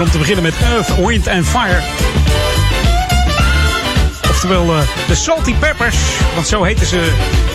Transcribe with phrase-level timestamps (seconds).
[0.00, 1.80] Om te beginnen met Earth, Wind and Fire.
[4.28, 5.96] Oftewel eh, de Salty Peppers.
[6.34, 6.96] Want zo heten ze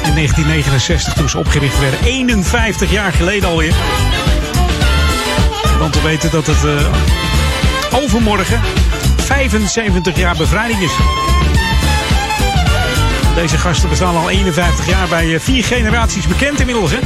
[0.03, 1.99] in 1969 toen ze opgericht werden.
[2.03, 3.73] 51 jaar geleden alweer.
[5.79, 8.61] Want we weten dat het eh, overmorgen
[9.17, 10.91] 75 jaar bevrijding is.
[13.35, 16.91] Deze gasten bestaan al 51 jaar bij eh, vier generaties bekend inmiddels.
[16.91, 16.99] Hè?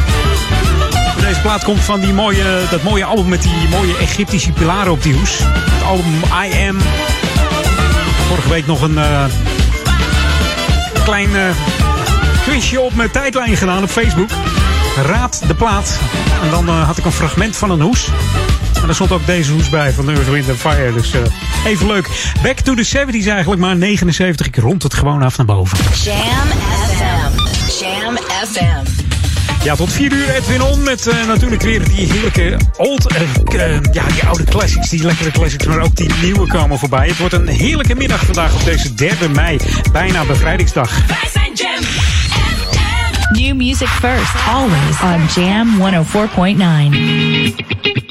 [1.27, 5.03] Deze plaat komt van die mooie, dat mooie album met die mooie Egyptische pilaren op
[5.03, 5.39] die hoes.
[5.39, 6.13] Het album
[6.45, 6.77] I Am.
[8.27, 9.25] Vorige week nog een eh,
[11.03, 11.49] klein uh,
[12.43, 14.29] quizje op mijn tijdlijn gedaan op Facebook.
[15.05, 15.99] Raad de plaat.
[16.43, 18.07] En dan eh, had ik een fragment van een hoes.
[18.75, 20.93] En daar stond ook deze hoes bij van Earth, Wind Fire.
[20.93, 21.13] Dus
[21.65, 22.33] even leuk.
[22.43, 24.47] Back to the 70s eigenlijk, maar 79.
[24.47, 25.77] Ik rond het gewoon af naar boven.
[25.77, 26.47] Sham
[26.87, 27.39] FM.
[27.69, 28.17] Sham
[28.51, 28.76] FM.
[29.67, 33.83] Ja, tot 4 uur Edwin On met eh, natuurlijk weer die heerlijke old, eh, en
[33.83, 37.07] eh, ja, die oude classics, die lekkere classics, maar ook die nieuwe komen voorbij.
[37.07, 39.59] Het wordt een heerlijke middag vandaag op deze 3 mei,
[39.91, 41.07] bijna bevrijdingsdag.
[41.07, 41.83] Wij zijn Jam
[43.31, 48.06] New music first, always on Jam 104.9.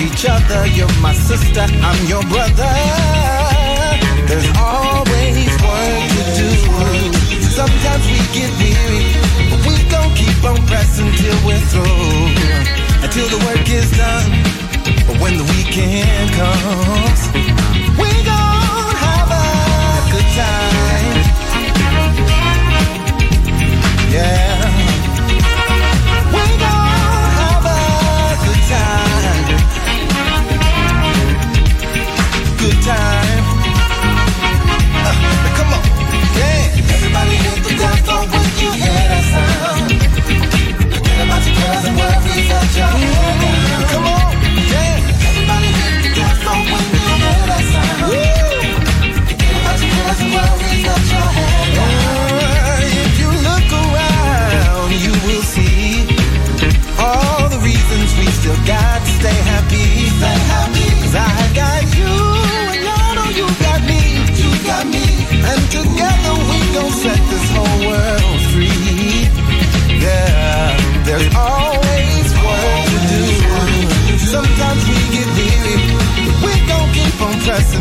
[0.00, 0.66] each other.
[0.66, 2.72] You're my sister, I'm your brother.
[4.28, 6.50] There's always work to do.
[7.42, 9.04] Sometimes we get weary,
[9.50, 13.04] but we gon' keep on pressing till we're through.
[13.04, 14.30] Until the work is done,
[15.06, 17.20] but when the weekend comes,
[17.98, 18.35] we gon'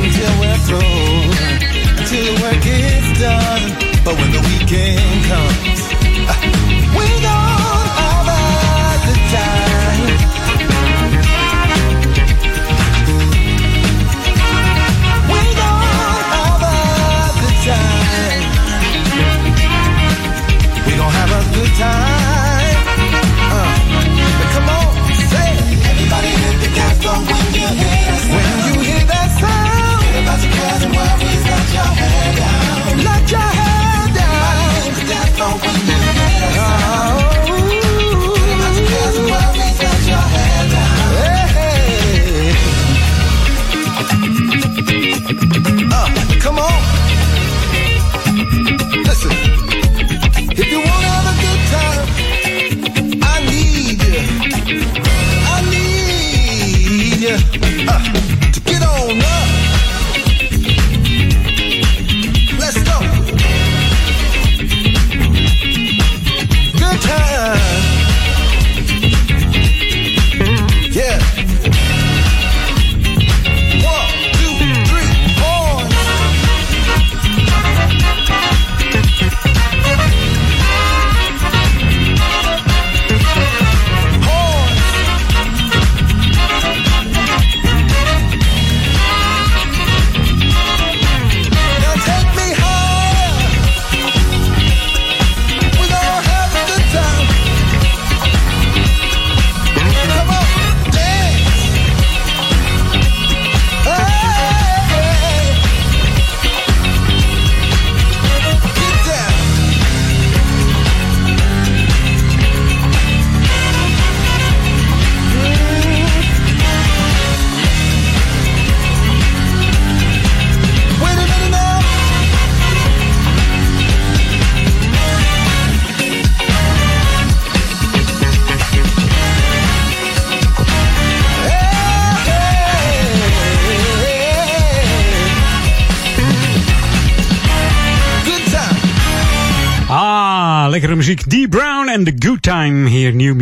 [0.05, 1.33] until we're through,
[1.97, 3.63] until the work is done.
[4.05, 5.81] But when the weekend comes,
[6.29, 6.64] uh,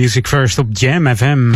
[0.04, 1.54] Music First op Jam FM.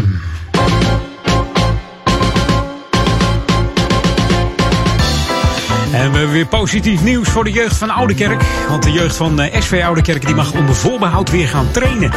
[5.91, 8.41] En we hebben weer positief nieuws voor de jeugd van Oudekerk.
[8.69, 12.11] Want de jeugd van eh, SV Oudekerk die mag onder voorbehoud weer gaan trainen.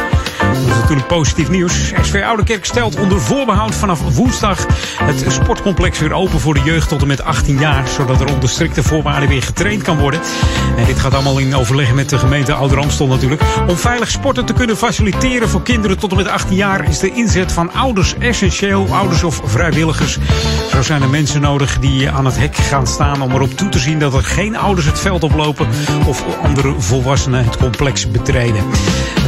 [0.61, 1.91] Dat is natuurlijk positief nieuws.
[2.01, 4.65] SV Oudekerk stelt onder voorbehoud vanaf woensdag
[5.03, 7.87] het sportcomplex weer open voor de jeugd tot en met 18 jaar.
[7.87, 10.19] Zodat er onder strikte voorwaarden weer getraind kan worden.
[10.77, 13.41] En dit gaat allemaal in overleg met de gemeente Ouder Amstel natuurlijk.
[13.67, 17.11] Om veilig sporten te kunnen faciliteren voor kinderen tot en met 18 jaar is de
[17.11, 18.87] inzet van ouders essentieel.
[18.91, 20.17] Ouders of vrijwilligers.
[20.71, 23.79] Zo zijn er mensen nodig die aan het hek gaan staan om erop toe te
[23.79, 25.67] zien dat er geen ouders het veld oplopen
[26.05, 28.63] of andere volwassenen het complex betreden.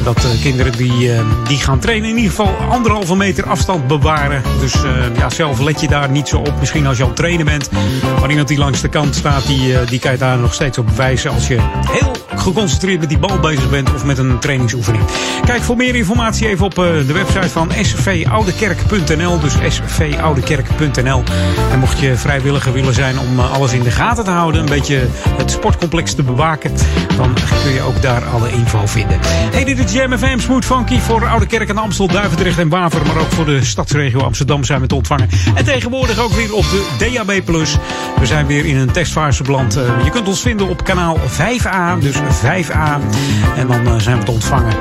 [0.03, 4.43] Dat uh, kinderen die, uh, die gaan trainen in ieder geval anderhalve meter afstand bewaren.
[4.59, 6.53] Dus uh, ja, zelf let je daar niet zo op.
[6.59, 7.69] Misschien als je aan trainen bent.
[8.19, 10.89] Maar iemand die langs de kant staat, die, die kan je daar nog steeds op
[10.89, 11.57] wijzen als je
[11.91, 15.03] heel geconcentreerd met die bal bezig bent of met een trainingsoefening.
[15.45, 19.39] Kijk voor meer informatie even op de website van svoudekerk.nl.
[19.39, 19.53] Dus
[19.85, 21.23] svoudekerk.nl.
[21.71, 25.07] En mocht je vrijwilliger willen zijn om alles in de gaten te houden, een beetje
[25.37, 26.71] het sportcomplex te bewaken,
[27.17, 29.19] dan kun je ook daar alle info vinden.
[29.23, 33.05] Hey, dit is Jam FM Smooth Funky voor Oude Kerk en Amstel, Duivendrecht en Waver,
[33.05, 35.29] maar ook voor de stadsregio Amsterdam zijn we te ontvangen.
[35.55, 37.41] En tegenwoordig ook weer op de DAB+.
[38.19, 39.73] We zijn weer in een testfase beland.
[40.03, 42.99] Je kunt ons vinden op kanaal 5A, dus 5A.
[43.55, 44.73] En dan zijn we te ontvangen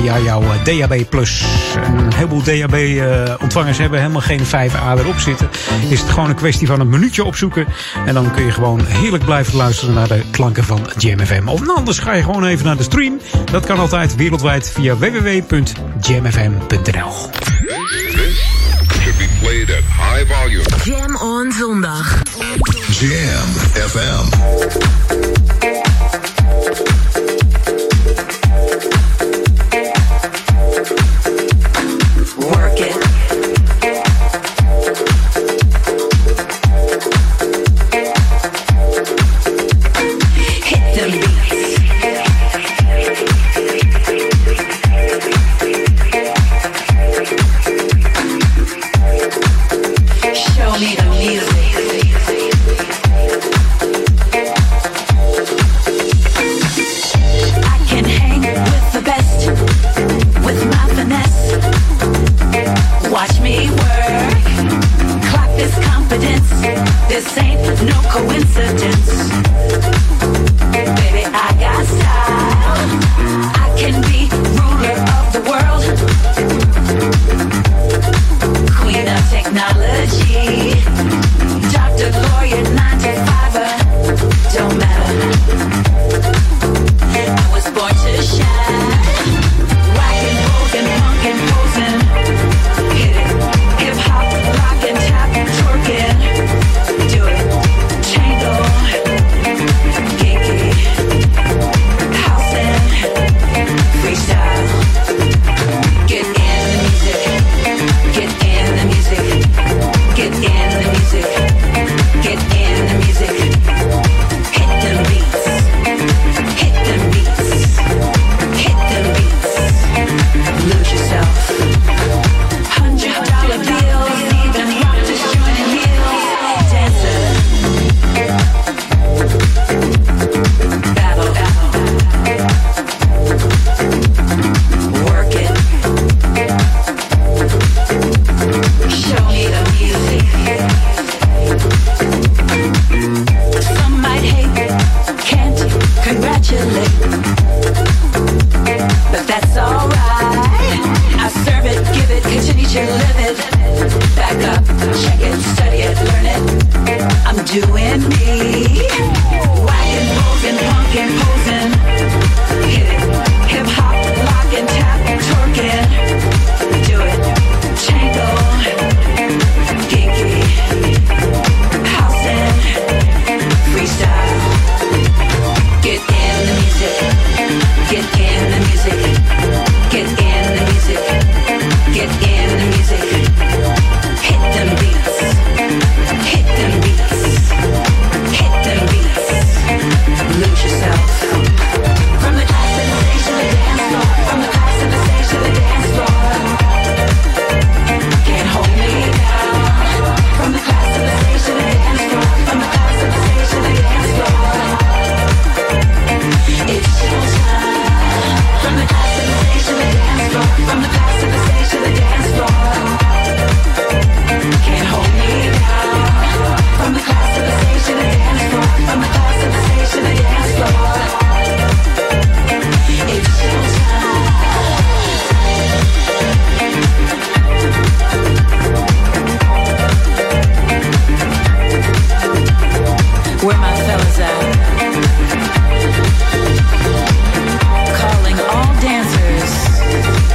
[0.00, 0.92] via jouw DAB+.
[0.92, 5.48] Een heleboel DAB-ontvangers hebben helemaal geen 5A erop zitten.
[5.88, 7.66] Is het gewoon een kwestie van een minuutje opzoeken.
[8.06, 11.48] En dan kun je gewoon heerlijk blijven luisteren naar de klanken van Jam FM.
[11.48, 13.20] Of anders ga je gewoon even naar de stream.
[13.50, 15.52] Dat kan altijd wereldwijd via www.jamfm.nl.
[19.04, 20.64] Should be played at high volume.
[20.84, 22.22] Jam on zondag.
[22.88, 23.48] Jam
[23.88, 25.43] FM.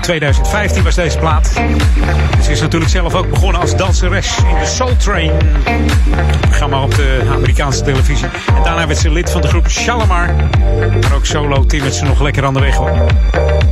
[0.00, 1.46] Uit 2015 was deze plaat.
[2.42, 5.32] Ze is natuurlijk zelf ook begonnen als danseres in de Soul Train.
[6.40, 8.26] Programma op de Amerikaanse televisie.
[8.56, 10.34] En daarna werd ze lid van de groep Shalimar.
[11.00, 13.06] Maar ook solo timmert ze nog lekker aan de weg hoor.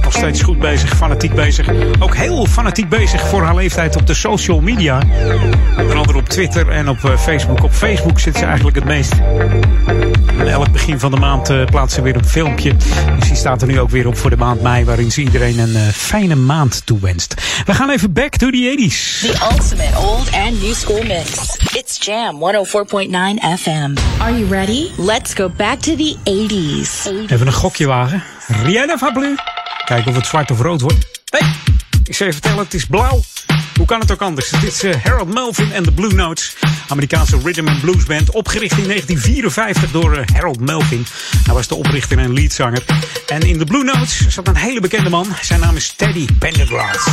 [0.03, 1.69] Nog steeds goed bezig, fanatiek bezig.
[1.99, 5.03] Ook heel fanatiek bezig voor haar leeftijd op de social media.
[5.79, 7.63] Onder andere op Twitter en op eh, Facebook.
[7.63, 9.13] Op Facebook zit ze eigenlijk het meest.
[10.39, 12.77] En elk begin van de maand eh, plaatst ze weer een filmpje.
[13.19, 14.85] Dus die staat er nu ook weer op voor de maand mei.
[14.85, 17.35] Waarin ze iedereen een eh, fijne maand toewenst.
[17.65, 19.21] We gaan even back to the 80s.
[19.21, 21.57] The ultimate old and new school mix.
[21.73, 23.95] It's Jam 104.9 FM.
[24.19, 24.91] Are you ready?
[24.97, 27.13] Let's go back to the 80s.
[27.31, 28.23] Even een gokje wagen.
[28.65, 29.35] Rihanna van Blue.
[29.85, 31.23] Kijken of het zwart of rood wordt.
[31.31, 31.51] Nee,
[32.05, 33.21] ik zou je vertellen, het is blauw.
[33.79, 34.51] Hoe kan het ook anders?
[34.51, 36.57] Dit is eh, Harold Melvin en de Blue Notes.
[36.89, 38.31] Amerikaanse rhythm and blues band.
[38.31, 41.07] Opgericht in 1954 door eh, Harold Melvin.
[41.45, 42.85] Hij was de oprichter en leadzanger.
[43.27, 45.27] En in de Blue Notes zat een hele bekende man.
[45.43, 47.07] Zijn naam is Teddy Pendergrass.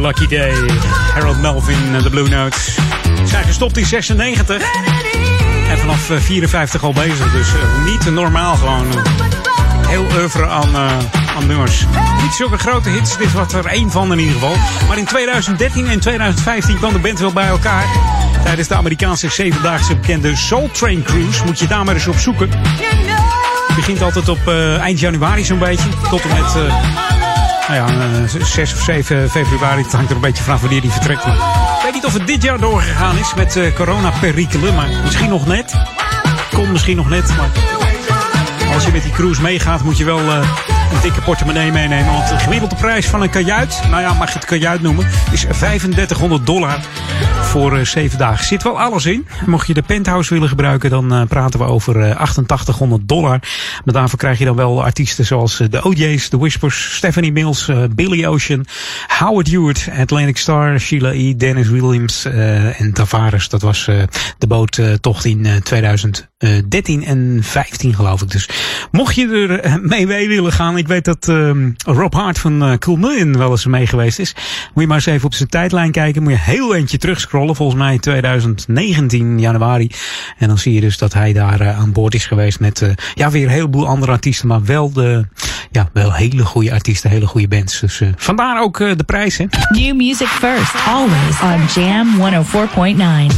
[0.00, 0.52] Lucky day.
[1.14, 2.78] Harold Melvin en de Blue Notes.
[3.24, 4.62] Zijn gestopt in 96.
[5.70, 7.32] En vanaf 54 al bezig.
[7.32, 7.48] Dus
[7.84, 8.86] niet normaal gewoon.
[9.86, 10.76] Heel oeuvre aan,
[11.36, 11.84] aan nummers.
[12.22, 13.16] Niet zulke grote hits.
[13.16, 14.56] Dit was er één van in ieder geval.
[14.88, 17.86] Maar in 2013 en 2015 kwam de band wel bij elkaar.
[18.44, 21.44] Tijdens de Amerikaanse zevendaagse bekende Soul Train Cruise.
[21.44, 22.50] Moet je daar maar eens op zoeken.
[23.66, 24.48] Het begint altijd op
[24.80, 25.88] eind januari zo'n beetje.
[26.10, 27.07] Tot en met
[27.68, 29.82] nou ja, 6 of 7 februari.
[29.82, 31.26] Het hangt er een beetje vanaf wanneer die vertrekt.
[31.26, 34.74] Maar ik weet niet of het dit jaar doorgegaan is met uh, corona-perikelen.
[34.74, 35.74] Maar misschien nog net.
[36.54, 37.36] Komt misschien nog net.
[37.36, 40.34] Maar als je met die cruise meegaat, moet je wel uh,
[40.92, 42.12] een dikke portemonnee meenemen.
[42.12, 45.40] Want de gemiddelde prijs van een kajuit, nou ja, mag je het kajuit noemen, is
[45.40, 46.78] 3500 dollar
[47.48, 48.44] voor uh, zeven dagen.
[48.44, 49.26] Zit wel alles in.
[49.46, 53.38] Mocht je de penthouse willen gebruiken, dan uh, praten we over uh, 8800 dollar.
[53.84, 58.26] Maar daarvoor krijg je dan wel artiesten zoals de OJ's, The Whispers, Stephanie Mills, Billy
[58.26, 58.66] Ocean,
[59.18, 63.48] Howard Hewitt, Atlantic Star, Sheila E., Dennis Williams en Tavares.
[63.48, 63.84] Dat was
[64.38, 68.30] de boottocht in 2013 en 15 geloof ik.
[68.30, 68.48] Dus
[68.90, 71.26] mocht je er mee mee willen gaan, ik weet dat
[71.84, 74.34] Rob Hart van Cool Million wel eens mee geweest is.
[74.74, 76.22] Moet je maar eens even op zijn tijdlijn kijken.
[76.22, 79.90] Moet je heel eentje terugscrollen volgens mij 2019 januari.
[80.38, 83.44] En dan zie je dus dat hij daar aan boord is geweest met ja, weer
[83.44, 84.48] een heleboel andere artiesten.
[84.48, 85.26] Maar wel, de,
[85.70, 87.80] ja, wel hele goede artiesten, hele goede bands.
[87.80, 89.36] Dus vandaar ook de prijs.
[89.36, 89.44] Hè.
[89.68, 93.34] New music first, always on Jam 104.9.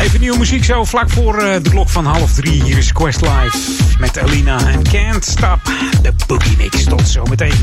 [0.00, 2.62] Even nieuwe muziek zo vlak voor uh, de klok van half drie.
[2.62, 3.58] Hier is Quest Live
[3.98, 5.60] met Alina en Can't Stop
[6.02, 6.84] the Boogie Mix.
[6.84, 7.54] Tot zometeen.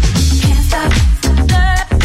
[0.41, 2.00] Can't stop.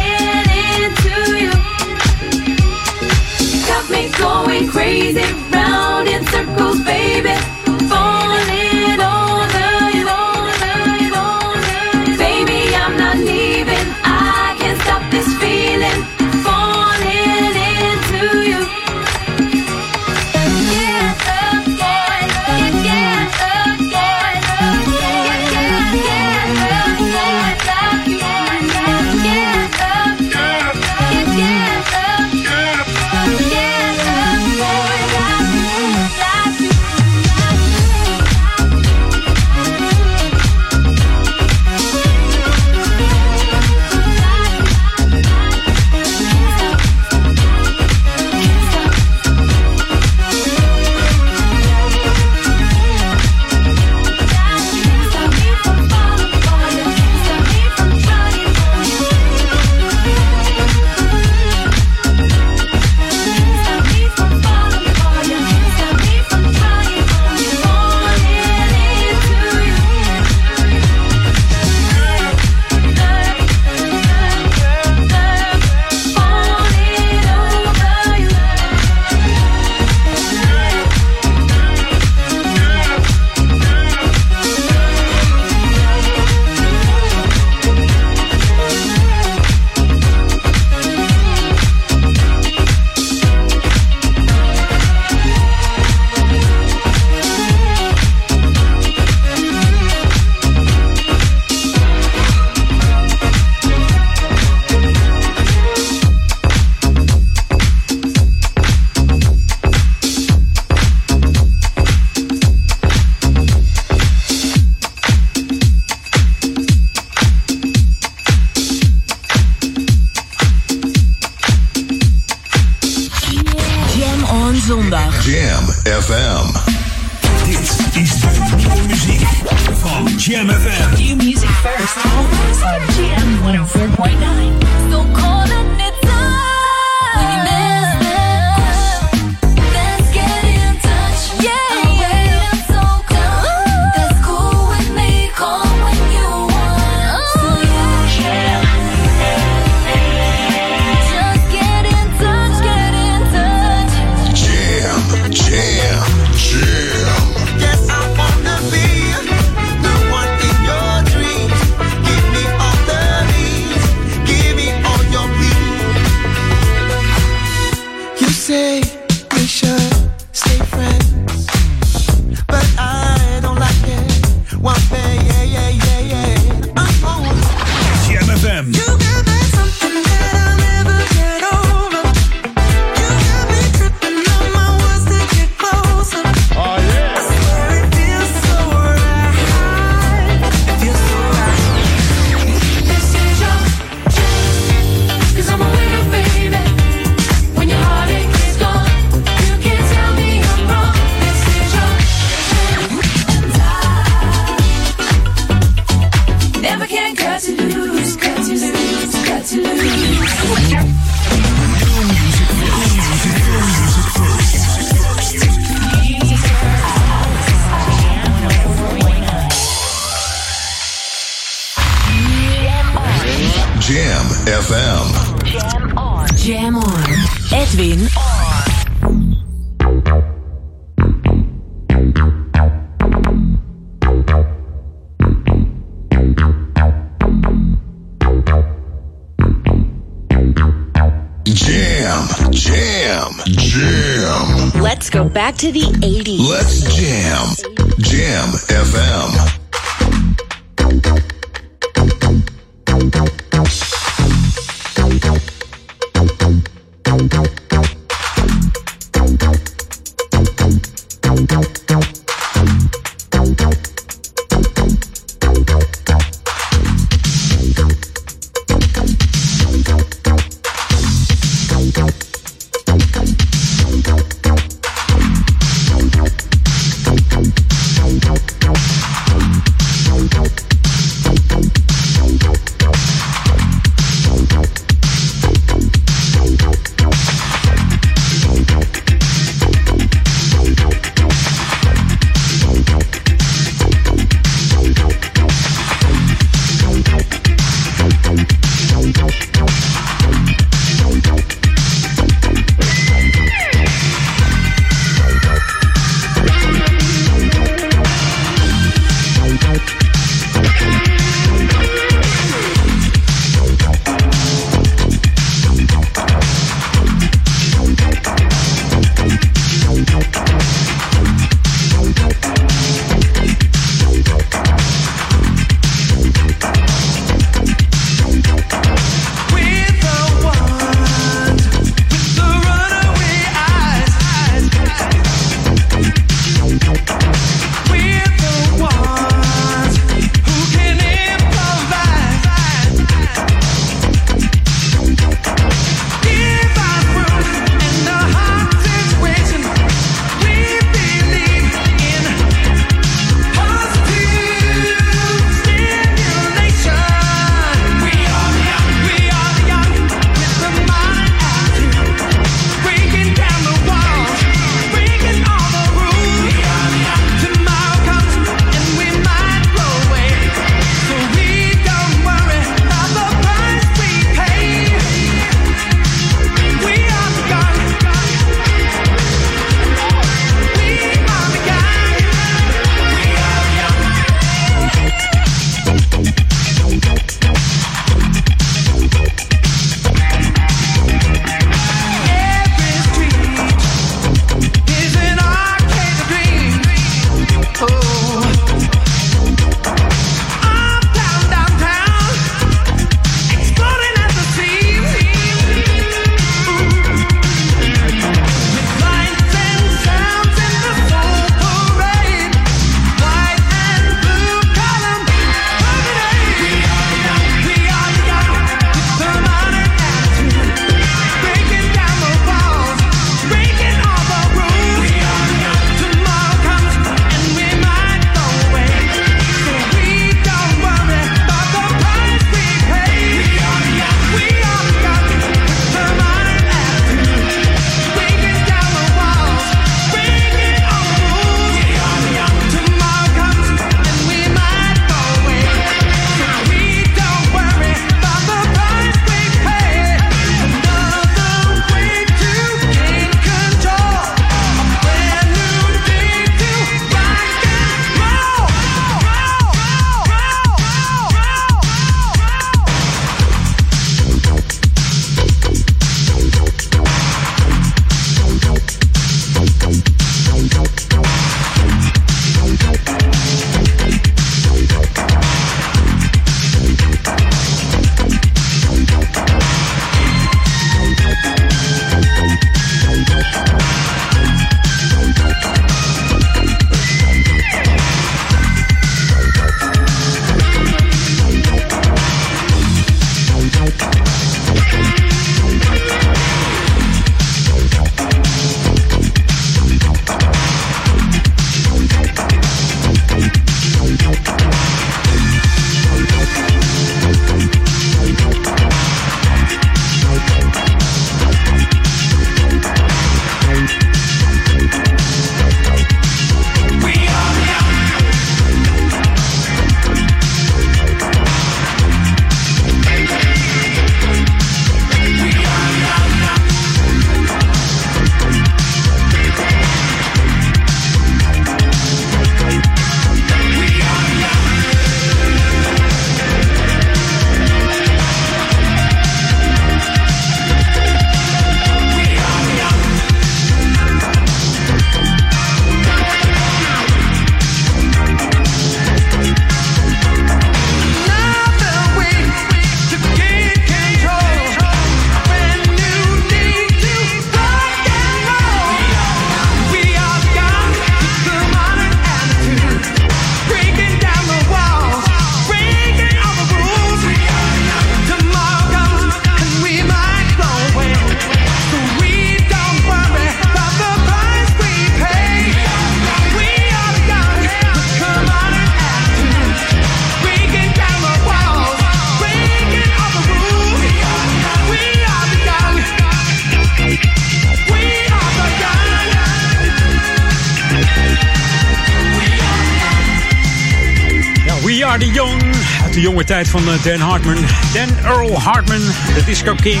[596.68, 597.54] Van eh, Dan Hartman.
[597.92, 599.00] Dan Earl Hartman,
[599.34, 600.00] de Disco King.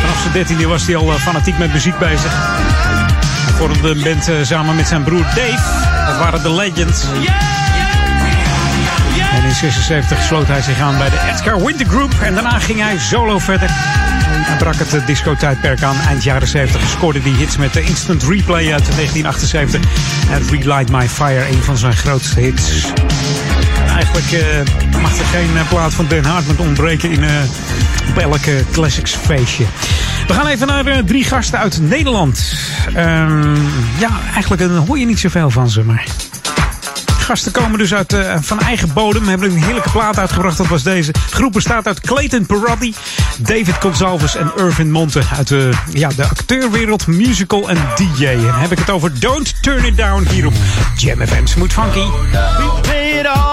[0.00, 2.32] Vanaf zijn dertiende was hij al eh, fanatiek met muziek bezig.
[2.32, 6.06] Hij vormde een band eh, samen met zijn broer Dave.
[6.06, 7.04] Dat waren de Legends.
[9.32, 12.12] En in 76 sloot hij zich aan bij de Edgar Winter Group.
[12.22, 13.68] En daarna ging hij solo verder.
[13.70, 15.96] Hij brak het disco-tijdperk aan.
[16.08, 19.80] Eind jaren 70 scoorde hij hits met de Instant Replay uit 1978.
[20.30, 22.92] En Relight My Fire, een van zijn grootste hits.
[23.96, 27.30] En eigenlijk eh, mag er geen eh, plaat van Dan Hartman ontbreken in, eh
[28.08, 29.64] op elke Classics feestje.
[30.26, 32.52] We gaan even naar drie gasten uit Nederland.
[32.94, 33.54] Ehm,
[33.98, 36.04] ja, eigenlijk hoor je niet zoveel van ze, maar...
[37.18, 39.28] Gasten komen dus uit, van eigen bodem.
[39.28, 40.56] Hebben een heerlijke plaat uitgebracht.
[40.56, 41.12] Dat was deze.
[41.12, 42.94] De groep bestaat uit Clayton Perotti,
[43.38, 45.20] David Gonzalves en Irvin Monte.
[45.36, 48.26] Uit de, ja, de acteurwereld, musical en DJ.
[48.26, 50.54] En dan heb ik het over Don't Turn It Down hier op
[50.96, 52.06] Jam FM Smooth Funky.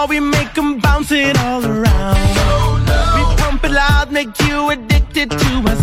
[0.03, 2.17] We play we make them bounce it all around.
[3.15, 5.82] We pump it loud, make you addicted to our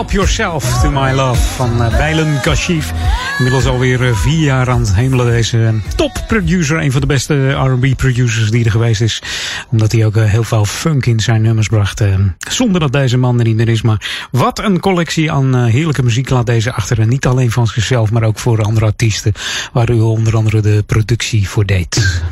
[0.00, 2.92] Help Yourself to My Love van uh, Bijlen Kashif.
[3.36, 5.26] Inmiddels alweer uh, vier jaar aan het hemelen.
[5.26, 6.82] Deze uh, top producer.
[6.82, 9.22] Een van de beste R&B producers die er geweest is.
[9.70, 12.02] Omdat hij ook heel veel funk in zijn nummers bracht.
[12.38, 13.82] zonder dat deze man er niet meer is.
[13.82, 17.00] Maar wat een collectie aan heerlijke muziek laat deze achter.
[17.00, 19.32] En niet alleen van zichzelf, maar ook voor andere artiesten.
[19.72, 22.22] Waar u onder andere de productie voor deed.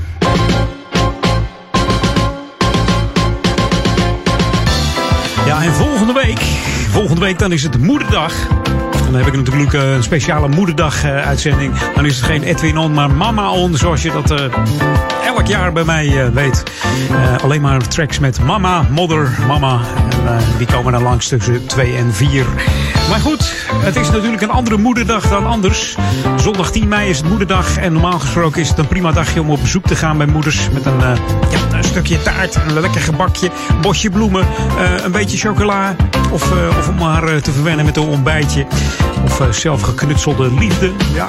[6.99, 8.33] Volgende week dan is het moederdag.
[9.05, 11.79] Dan heb ik natuurlijk eh, een speciale moederdag uh, uitzending.
[11.95, 14.39] Dan is het geen Edwin on, maar Mama on, zoals je dat uh,
[15.27, 16.63] elk jaar bij mij weet.
[17.43, 19.81] alleen maar tracks met Mama, Mother, Mama.
[20.27, 22.47] En die komen dan langs tussen 2 en 4.
[23.09, 25.97] Maar goed, het is natuurlijk een andere moederdag dan anders.
[26.37, 27.77] Zondag 10 mei is het moederdag.
[27.77, 30.69] En normaal gesproken is het een prima dagje om op bezoek te gaan bij moeders.
[30.73, 30.99] Met een,
[31.51, 33.51] ja, een stukje taart, een lekker gebakje,
[33.81, 34.47] bosje bloemen,
[35.05, 35.97] een beetje chocola.
[36.33, 38.67] Of, of om haar te verwennen met een ontbijtje.
[39.25, 40.93] Of zelf geknutselde liefde.
[41.15, 41.27] Ja,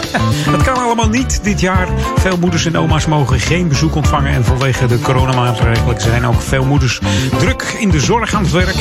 [0.52, 1.88] dat kan allemaal niet dit jaar.
[2.16, 4.32] Veel moeders en oma's mogen geen bezoek ontvangen.
[4.32, 7.00] En vanwege de coronamaatregelen zijn ook veel moeders
[7.38, 8.76] druk in de zorg aan het werk.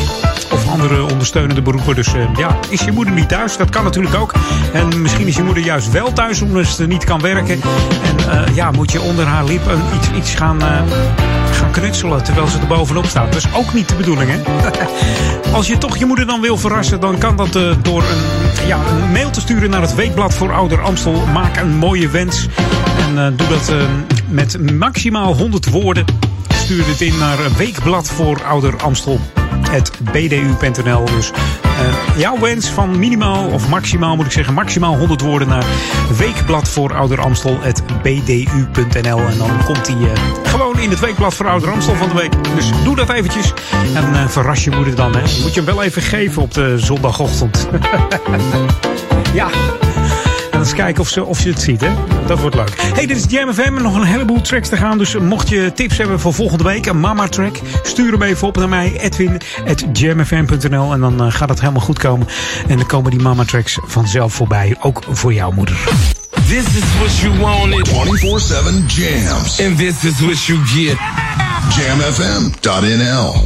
[0.52, 1.96] Of andere ondersteunende beroepen.
[1.96, 3.58] Dus uh, ja, is je moeder niet thuis?
[3.58, 4.34] Dat kan natuurlijk ook.
[4.74, 7.62] En misschien is je moeder juist wel thuis omdat ze niet kan werken.
[8.04, 9.62] En uh, ja, moet je onder haar lip
[9.96, 10.82] iets, iets gaan, uh,
[11.52, 13.32] gaan knutselen terwijl ze er bovenop staat.
[13.32, 14.40] Dat is ook niet de bedoeling, hè?
[15.58, 19.12] Als je toch je moeder dan wil verrassen, dan kan dat door een, ja, een
[19.12, 21.24] mail te sturen naar het Weekblad voor Ouder Amstel.
[21.34, 22.48] Maak een mooie wens.
[22.98, 23.74] En doe dat
[24.28, 26.06] met maximaal 100 woorden.
[26.48, 29.20] Stuur dit in naar Weekblad voor Ouder Amstel
[30.12, 31.06] bdu.nl.
[31.06, 35.66] Dus uh, jouw wens van minimaal, of maximaal moet ik zeggen, maximaal 100 woorden naar
[36.18, 37.60] Weekblad voor Ouder Amstel,
[38.02, 39.20] bdu.nl.
[39.20, 40.12] En dan komt hij uh,
[40.44, 42.34] gewoon in het Weekblad voor Ouder Amstel van de week.
[42.56, 43.54] Dus doe dat eventjes
[43.94, 45.16] en uh, verras je moeder dan.
[45.16, 45.22] Hè.
[45.22, 47.68] Moet je hem wel even geven op de zondagochtend.
[49.34, 49.48] ja.
[50.66, 51.90] En eens kijken of, ze, of je het ziet, hè?
[52.28, 52.82] Dat wordt leuk.
[52.82, 53.82] Hey, dit is Jam FM.
[53.82, 54.98] Nog een heleboel tracks te gaan.
[54.98, 58.58] Dus mocht je tips hebben voor volgende week, een mama track, stuur hem even op
[58.58, 60.94] naar mij, edwin.jamfm.nl.
[60.94, 62.28] En dan uh, gaat het helemaal goed komen.
[62.68, 64.76] En dan komen die mama tracks vanzelf voorbij.
[64.80, 65.78] Ook voor jouw moeder.
[66.48, 67.90] This is what you wanted.
[67.90, 67.94] 24-7
[68.88, 69.62] jams.
[69.62, 70.98] And this is what you get.
[71.76, 73.46] Jamfm.nl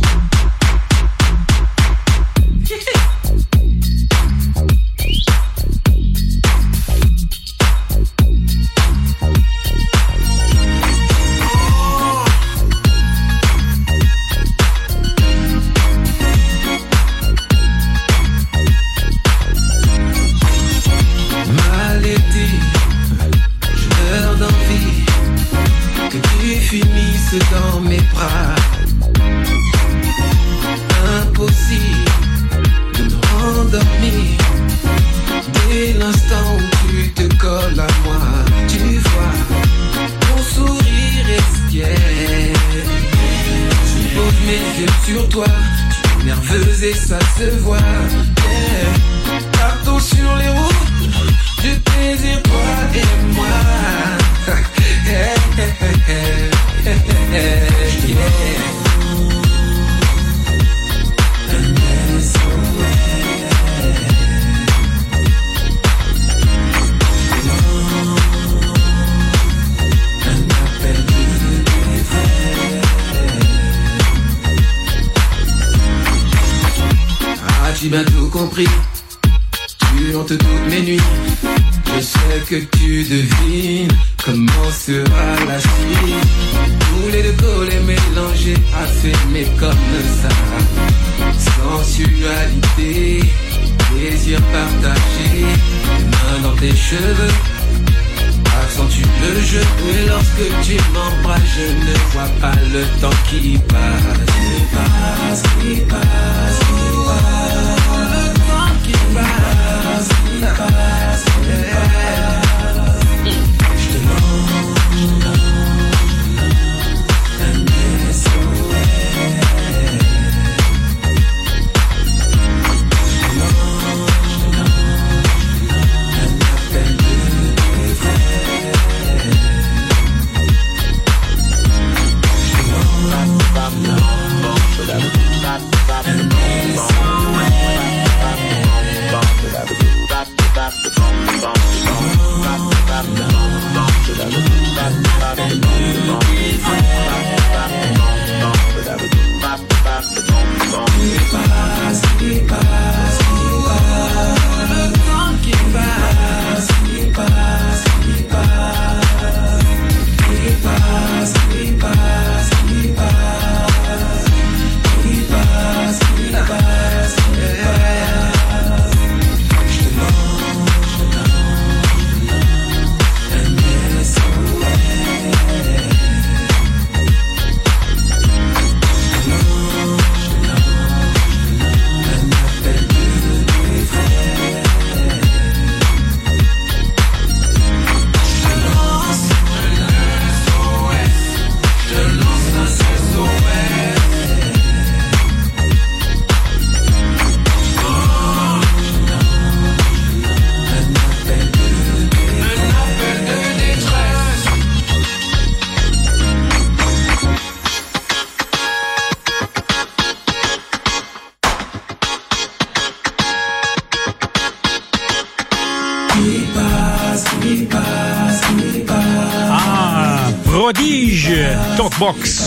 [221.99, 222.39] Talkbox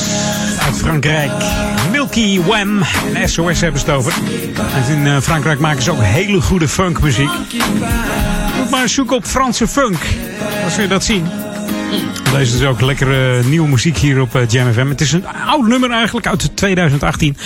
[0.60, 1.30] uit Frankrijk.
[1.90, 2.82] Milky Wham
[3.14, 4.12] en SOS hebben ze het over.
[4.74, 7.30] En in eh, Frankrijk maken ze ook hele goede funkmuziek.
[8.56, 9.98] Moet maar zoeken op Franse funk.
[10.60, 11.26] Dan zul je dat zien.
[12.32, 14.88] Deze is ook lekkere nieuwe muziek hier op eh, Jam FM.
[14.88, 17.36] Het is een oud nummer eigenlijk uit 2018.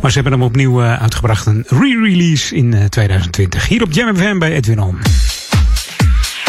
[0.00, 1.46] Maar ze hebben hem opnieuw eh, uitgebracht.
[1.46, 3.68] Een re-release in eh, 2020.
[3.68, 4.98] Hier op Jam FM bij Edwin On.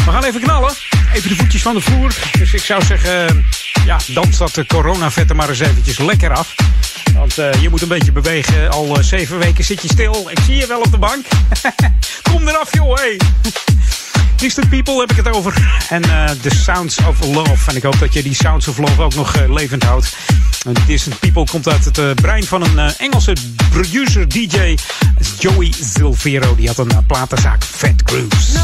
[0.05, 0.73] We gaan even knallen.
[1.13, 2.15] Even de voetjes van de vloer.
[2.39, 3.45] Dus ik zou zeggen,
[3.87, 6.55] ja, dans dat coronavet er maar eens eventjes lekker af.
[7.13, 8.71] Want eh, je moet een beetje bewegen.
[8.71, 10.27] Al eh, zeven weken zit je stil.
[10.29, 11.25] Ik zie je wel op de bank.
[12.31, 12.95] Kom eraf, joh.
[12.95, 13.19] Hey.
[14.35, 15.53] Distant People heb ik het over.
[15.89, 17.69] En eh, The Sounds of Love.
[17.69, 20.15] En ik hoop dat je die Sounds of Love ook nog eh, levend houdt.
[20.85, 23.33] Distant People komt uit het eh, brein van een eh, Engelse
[23.69, 24.77] producer, DJ.
[25.39, 26.55] Joey Silvero.
[26.55, 28.55] Die had een eh, platenzaak, Fat Grooves.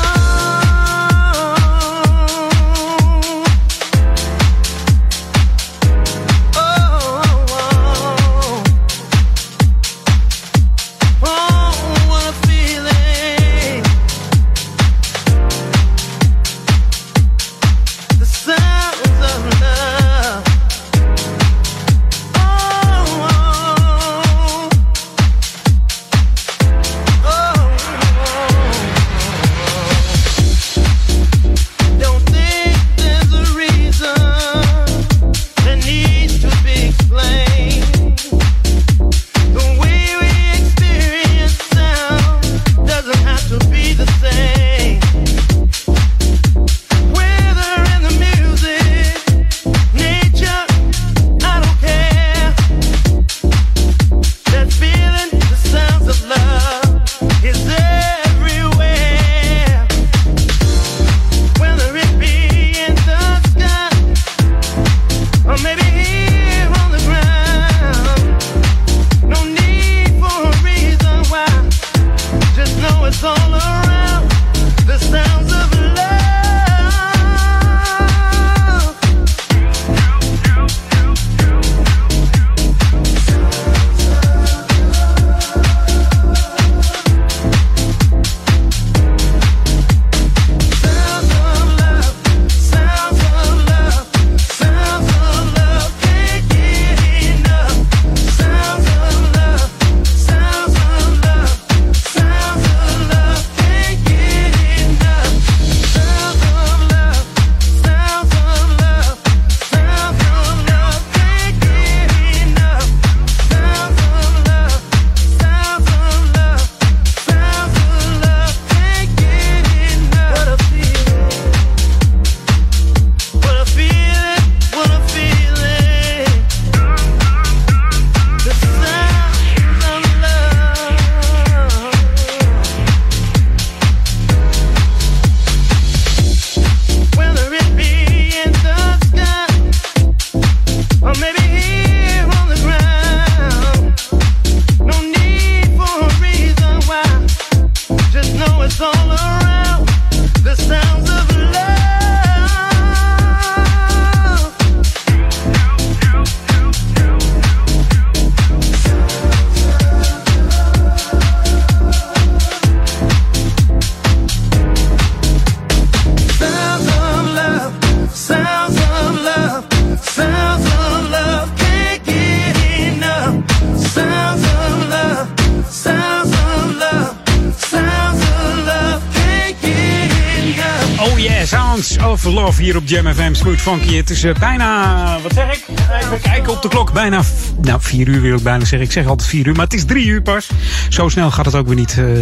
[182.93, 183.95] Jam FM Smooth Funky.
[183.95, 185.63] Het is eh, bijna, wat zeg ik?
[186.01, 186.93] Even kijken op de klok.
[186.93, 188.81] Bijna, f- nou vier uur wil ik bijna zeggen.
[188.81, 190.49] Ik zeg altijd vier uur, maar het is drie uur pas.
[190.89, 191.97] Zo snel gaat het ook weer niet.
[191.97, 192.19] Eh,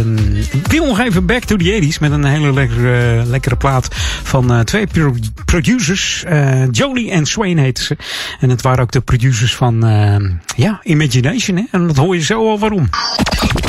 [0.52, 3.88] ik wil nog even back to the 80s met een hele lekkere, eh, lekkere plaat
[4.22, 5.14] van eh, twee pro-
[5.44, 6.24] producers.
[6.24, 7.96] Eh, Jolie en Swain heten ze.
[8.40, 9.80] En het waren ook de producers van,
[10.56, 11.56] ja, Imagination.
[11.56, 11.62] Hè?
[11.70, 12.88] En dat hoor je zo al waarom.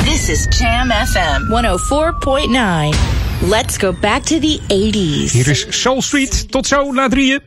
[0.04, 3.23] This is Jam FM 104.9.
[3.44, 5.32] Let's go back to the 80s.
[5.32, 6.50] Hier is Soul Street.
[6.50, 7.42] Tot zo, na drieën.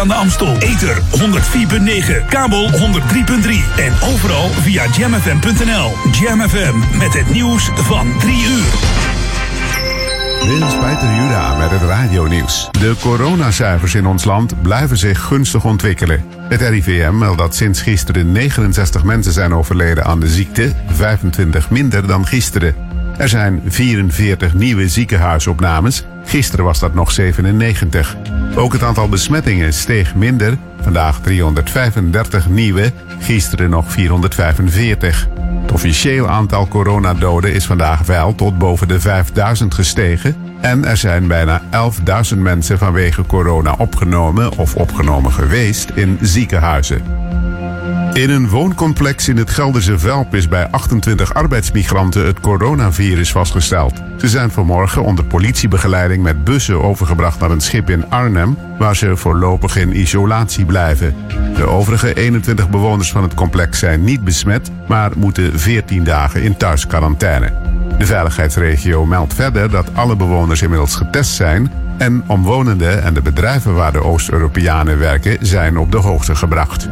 [0.00, 0.56] Aan de Amstel.
[0.58, 2.78] Ether 104.9, kabel 103.3
[3.76, 5.92] en overal via jamfm.nl.
[6.12, 9.06] Jam FM met het nieuws van 3 uur.
[10.46, 12.68] Is Peter Juda met het radionieuws.
[12.70, 16.24] De coronacijfers in ons land blijven zich gunstig ontwikkelen.
[16.48, 22.06] Het RIVM meldt dat sinds gisteren 69 mensen zijn overleden aan de ziekte, 25 minder
[22.06, 22.74] dan gisteren.
[23.16, 28.16] Er zijn 44 nieuwe ziekenhuisopnames, gisteren was dat nog 97.
[28.58, 35.28] Ook het aantal besmettingen steeg minder, vandaag 335 nieuwe, gisteren nog 445.
[35.62, 40.36] Het officieel aantal coronadoden is vandaag wel tot boven de 5000 gestegen.
[40.60, 41.62] En er zijn bijna
[42.32, 47.15] 11.000 mensen vanwege corona opgenomen of opgenomen geweest in ziekenhuizen.
[48.16, 54.02] In een wooncomplex in het Gelderse Velp is bij 28 arbeidsmigranten het coronavirus vastgesteld.
[54.18, 59.16] Ze zijn vanmorgen onder politiebegeleiding met bussen overgebracht naar een schip in Arnhem, waar ze
[59.16, 61.14] voorlopig in isolatie blijven.
[61.54, 66.56] De overige 21 bewoners van het complex zijn niet besmet, maar moeten 14 dagen in
[66.56, 67.52] thuisquarantaine.
[67.98, 73.74] De veiligheidsregio meldt verder dat alle bewoners inmiddels getest zijn en omwonenden en de bedrijven
[73.74, 76.88] waar de Oost-Europeanen werken zijn op de hoogte gebracht.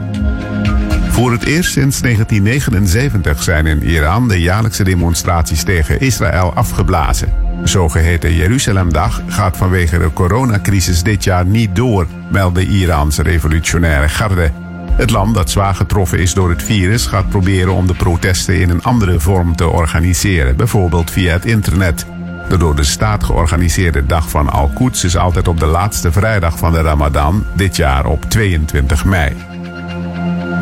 [1.15, 7.33] Voor het eerst sinds 1979 zijn in Iran de jaarlijkse demonstraties tegen Israël afgeblazen.
[7.61, 14.09] De zogeheten Jeruzalemdag gaat vanwege de coronacrisis dit jaar niet door, meldt de Iraanse revolutionaire
[14.09, 14.51] garde.
[14.91, 18.71] Het land dat zwaar getroffen is door het virus gaat proberen om de protesten in
[18.71, 22.07] een andere vorm te organiseren, bijvoorbeeld via het internet.
[22.49, 26.73] De door de staat georganiseerde dag van Al-Quds is altijd op de laatste vrijdag van
[26.73, 29.54] de Ramadan, dit jaar op 22 mei.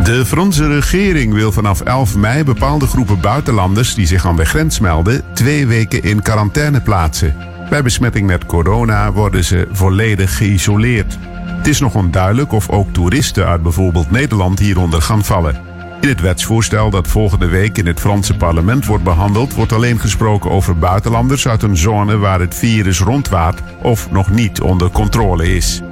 [0.05, 4.78] De Franse regering wil vanaf 11 mei bepaalde groepen buitenlanders die zich aan de grens
[4.78, 7.36] melden twee weken in quarantaine plaatsen.
[7.70, 11.18] Bij besmetting met corona worden ze volledig geïsoleerd.
[11.46, 15.61] Het is nog onduidelijk of ook toeristen uit bijvoorbeeld Nederland hieronder gaan vallen.
[16.00, 20.50] In het wetsvoorstel dat volgende week in het Franse parlement wordt behandeld, wordt alleen gesproken
[20.50, 25.82] over buitenlanders uit een zone waar het virus rondwaart of nog niet onder controle is.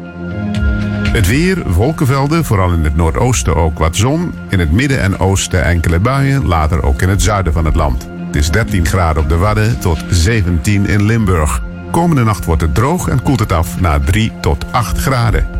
[1.20, 4.32] Het weer, wolkenvelden, vooral in het noordoosten ook wat zon.
[4.48, 8.08] In het midden en oosten enkele buien, later ook in het zuiden van het land.
[8.26, 11.62] Het is 13 graden op de Wadden tot 17 in Limburg.
[11.90, 15.59] Komende nacht wordt het droog en koelt het af naar 3 tot 8 graden.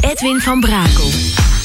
[0.00, 1.55] Edwin van Brakel.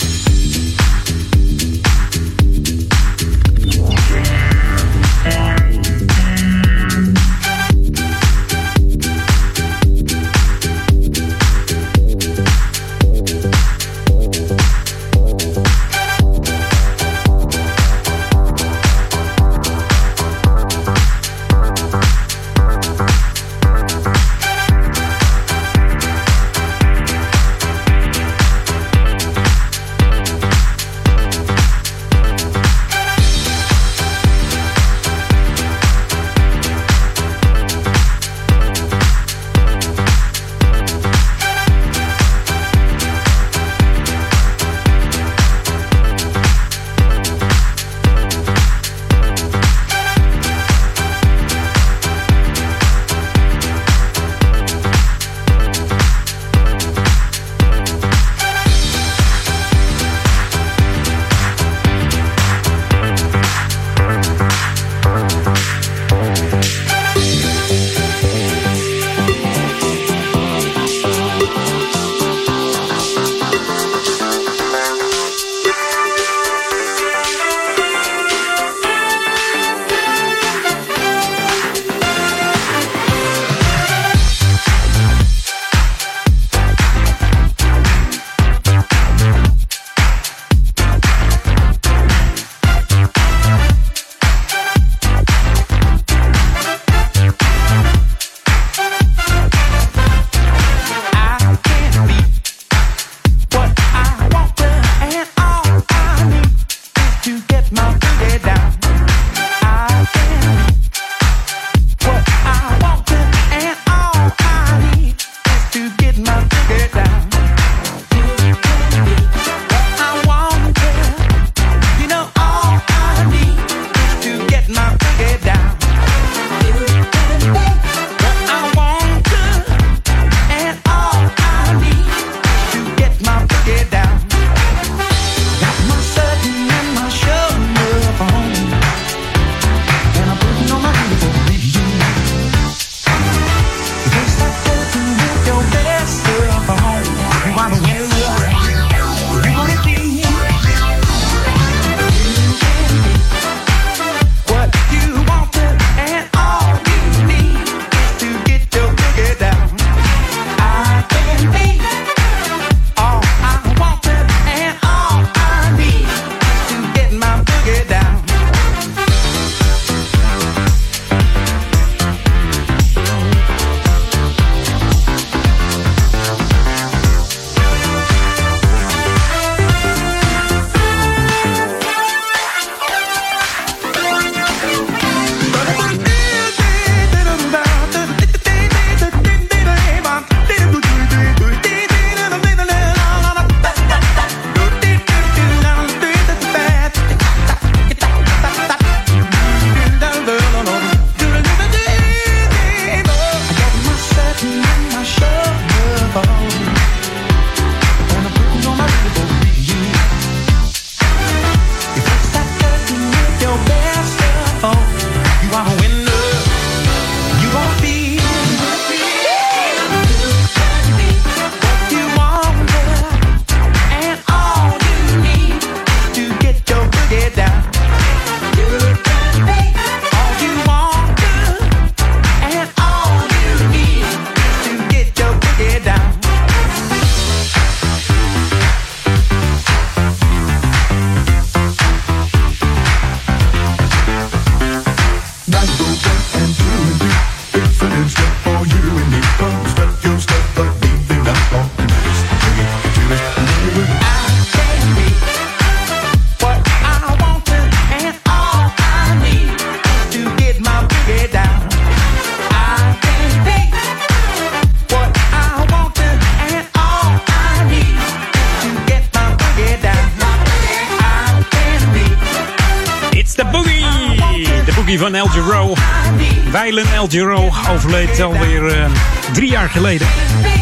[277.92, 278.86] Overleed alweer eh,
[279.34, 280.08] drie jaar geleden.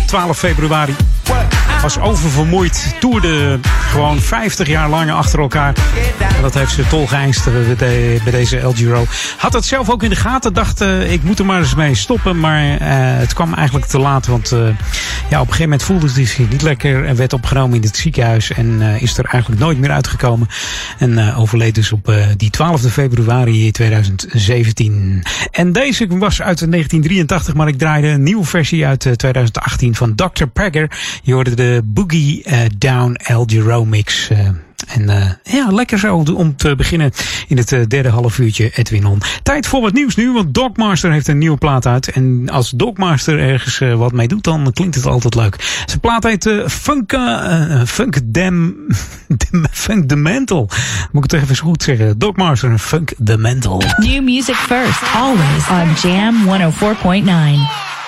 [0.05, 0.95] 12 februari.
[1.81, 2.95] Was oververmoeid.
[2.99, 3.59] Toerde
[3.89, 5.73] gewoon 50 jaar lang achter elkaar.
[6.35, 8.73] En dat heeft ze tol geëist eh, bij, de- bij deze El.
[9.37, 10.53] Had het zelf ook in de gaten.
[10.53, 12.39] Dacht, eh, ik moet er maar eens mee stoppen.
[12.39, 12.61] Maar
[13.19, 14.27] het kwam eigenlijk te laat.
[14.27, 14.53] Want
[15.29, 17.05] ja, op een gegeven moment voelde hij zich niet lekker.
[17.05, 18.51] En werd opgenomen in het ziekenhuis.
[18.51, 20.47] En eh, is er eigenlijk nooit meer uitgekomen.
[20.97, 25.23] En eh, overleed dus op eh, die 12 februari 2017.
[25.51, 27.53] En deze was uit 1983.
[27.53, 30.45] Maar ik draaide een nieuwe versie uit eh, 2018 van Dr.
[30.45, 30.91] Pegger.
[31.23, 32.45] Je hoorde de Boogie
[32.77, 34.29] Down El Giro mix.
[34.89, 37.11] En eh, ja, lekker zo om te beginnen
[37.47, 39.21] in het eh, derde half uurtje Edwin On.
[39.43, 42.07] Tijd voor wat nieuws nu, want Dogmaster heeft een nieuwe plaat uit.
[42.11, 45.83] En als Dogmaster ergens eh, wat mee doet, dan klinkt het altijd leuk.
[45.85, 47.17] Zijn plaat heet Funk,
[47.85, 48.75] Funk Dem,
[49.27, 50.69] Dem- Funk the Mental.
[51.11, 52.19] Moet ik het even goed zeggen.
[52.19, 53.81] Dogmaster en Funk the Mental.
[53.97, 57.98] New music first, always on Jam 104.9.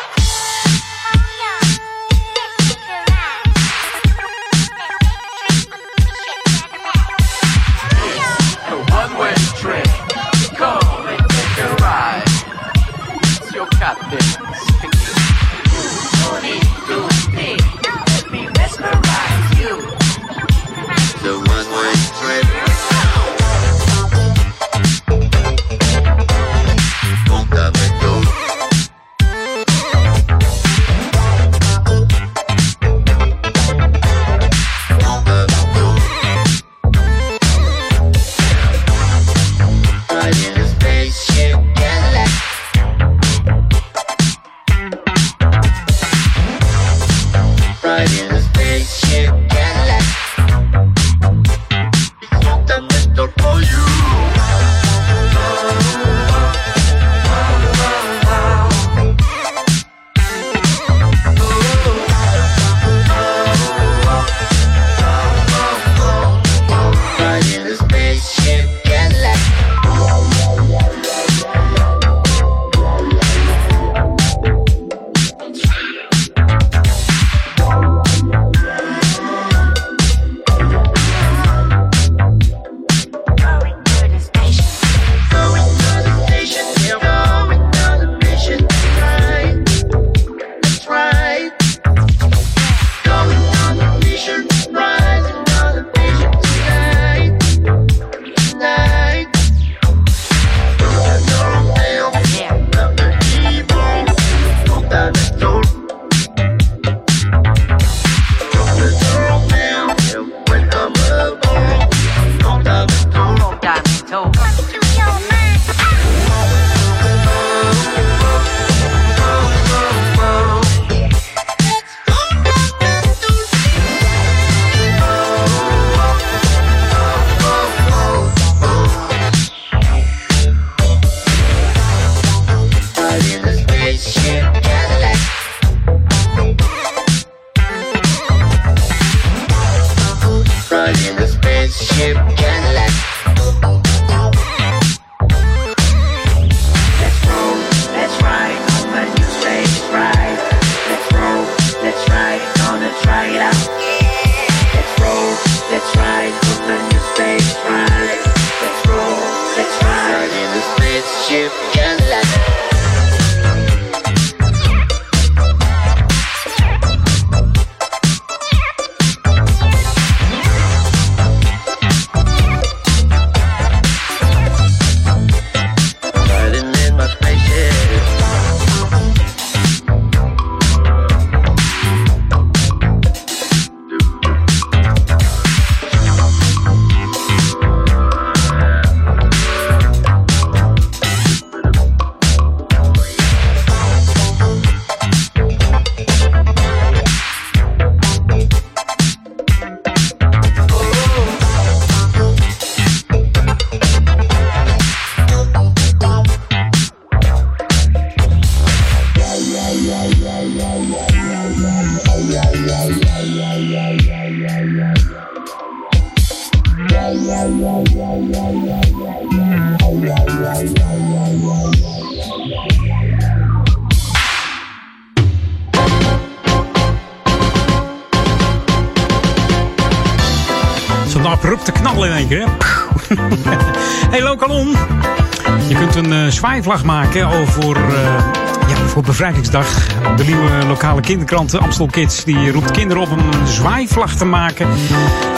[236.41, 238.23] zwaaivlag maken over, eh,
[238.67, 239.87] ja, voor bevrijdingsdag.
[240.15, 244.67] De nieuwe lokale kinderkrant Amstel Kids die roept kinderen op om een zwaaivlag te maken.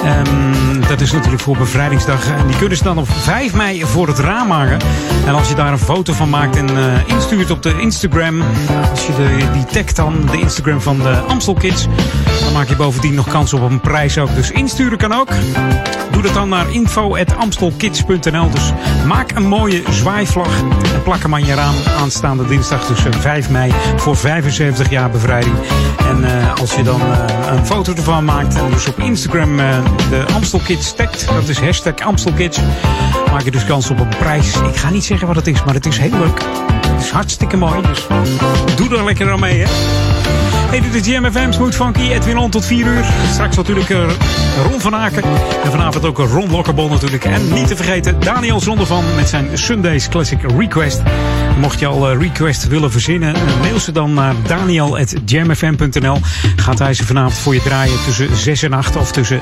[0.04, 2.28] Ehm, dat is natuurlijk voor bevrijdingsdag.
[2.28, 4.80] En die kunnen ze dan op 5 mei voor het raam hangen.
[5.26, 8.42] En als je daar een foto van maakt en eh, instuurt op de Instagram.
[8.90, 11.88] Als je de, die tagt dan, de Instagram van de Amstel Kids.
[12.54, 14.36] Maak je bovendien nog kans op een prijs ook.
[14.36, 15.30] Dus insturen kan ook.
[16.12, 18.50] Doe dat dan naar info.amstelkids.nl.
[18.50, 18.72] Dus
[19.06, 20.60] maak een mooie zwaaivlag
[20.94, 25.56] en plak hem aan je raam aanstaande dinsdag tussen 5 mei voor 75 jaar bevrijding.
[26.10, 29.78] En eh, als je dan eh, een foto ervan maakt en dus op Instagram eh,
[30.10, 32.60] de Amstel Kids tagt, dat is hashtag Amstel Kids,
[33.32, 34.56] maak je dus kans op een prijs.
[34.56, 36.42] Ik ga niet zeggen wat het is, maar het is heel leuk.
[36.88, 38.08] Het is hartstikke mooi, dus
[38.76, 40.53] doe er lekker aan mee, hè.
[40.74, 43.06] Hey, dit is Jam FM, Smooth Funky, Edwin On tot 4 uur.
[43.32, 44.10] Straks natuurlijk uh,
[44.70, 45.24] Ron van Aken.
[45.64, 47.26] En vanavond ook Ron Lokkerbol natuurlijk.
[47.26, 51.02] En niet te vergeten Daniel Zondervan met zijn Sundays Classic Request.
[51.60, 56.18] Mocht je al uh, request willen verzinnen, mail ze dan naar daniel.jamfm.nl.
[56.56, 59.40] Gaat hij ze vanavond voor je draaien tussen 6 en 8 of tussen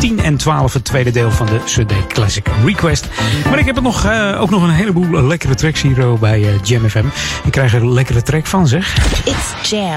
[0.00, 3.08] 10 en 12 het tweede deel van de Sunday Classic Request.
[3.48, 4.06] Maar ik heb nog,
[4.38, 7.06] ook nog een heleboel lekkere tracks hier bij Jam FM.
[7.44, 8.96] Ik krijg er een lekkere track van zeg.
[9.24, 9.96] It's Jam.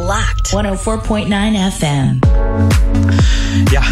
[0.00, 0.50] Locked.
[0.50, 2.16] 104.9 FM.
[3.70, 3.82] Ja,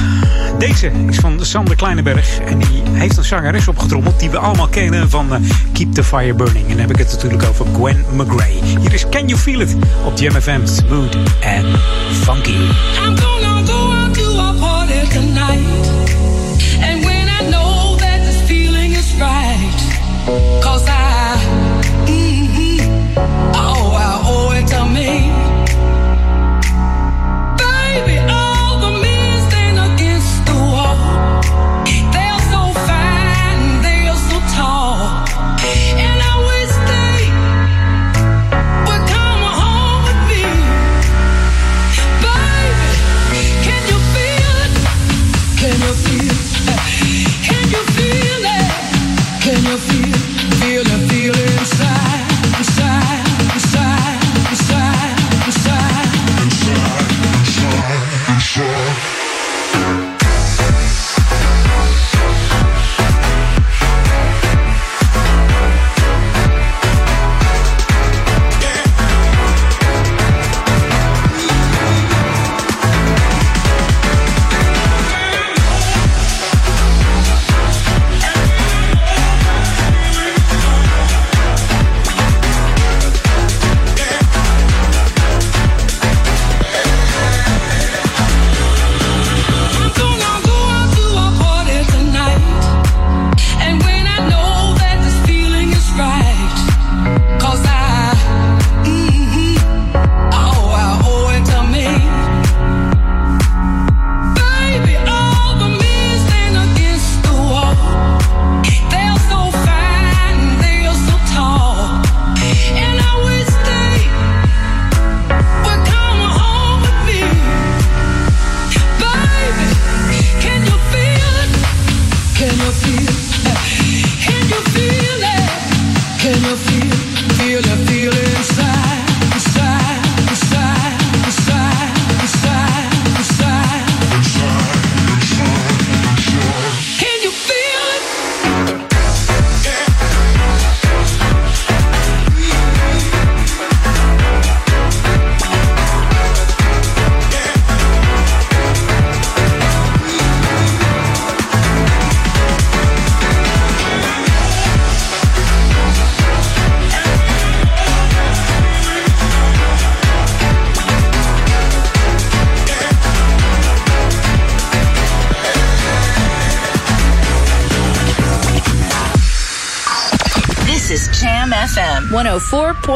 [0.59, 2.39] deze is van Sander Kleineberg.
[2.39, 6.35] En die heeft een zangeres opgetrommeld die we allemaal kennen van uh, Keep the Fire
[6.35, 6.65] Burning.
[6.65, 8.61] En dan heb ik het natuurlijk over Gwen McGray.
[8.81, 11.15] Hier is Can You Feel It op Jam FM Smooth
[11.45, 11.67] and
[12.13, 12.57] Funky.
[13.07, 13.86] I'm gonna go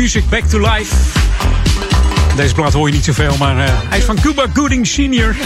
[0.00, 0.94] Music back to life.
[2.36, 5.36] Deze plaat hoor je niet zoveel, maar eh, hij is van Cuba Gooding Sr.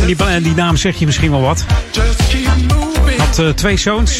[0.00, 1.64] En die, die naam zeg je misschien wel wat.
[3.18, 4.18] Had eh, twee zoons.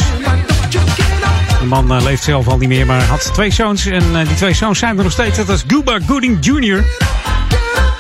[1.61, 3.87] De man eh, leeft zelf al niet meer, maar had twee zoons.
[3.87, 5.37] En die twee zoons zijn er nog steeds.
[5.37, 6.85] Dat is Cuba Gooding Jr.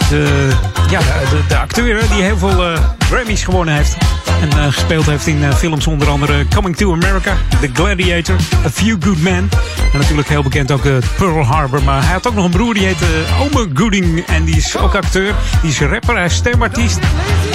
[0.08, 0.48] De,
[0.90, 1.00] ja,
[1.48, 3.96] de, acteur die heel veel Grammys gewonnen heeft.
[4.42, 8.36] En eh, gespeeld heeft in eh, films onder andere Coming to America, The Gladiator,
[8.66, 9.48] A Few Good Men.
[9.92, 11.82] En natuurlijk heel bekend ook eh, Pearl Harbor.
[11.82, 14.26] Maar hij had ook nog een broer die heet eh, Ome Gooding.
[14.26, 15.34] En die is ook acteur.
[15.60, 16.98] Die is rapper, hij is stemartiest.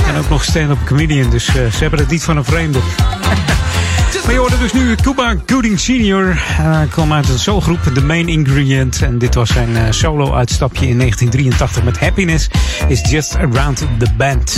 [0.07, 1.29] En ook nog stand-up comedian.
[1.29, 2.79] Dus eh, ze hebben het niet van een vreemde.
[4.23, 6.33] Maar je hoorde dus nu Cuba Gooding Sr.
[6.35, 9.01] Hij kwam uit een soulgroep, The Main Ingredient.
[9.01, 12.47] En dit was zijn eh, solo-uitstapje in 1983 met Happiness
[12.87, 14.57] is Just Around the Band.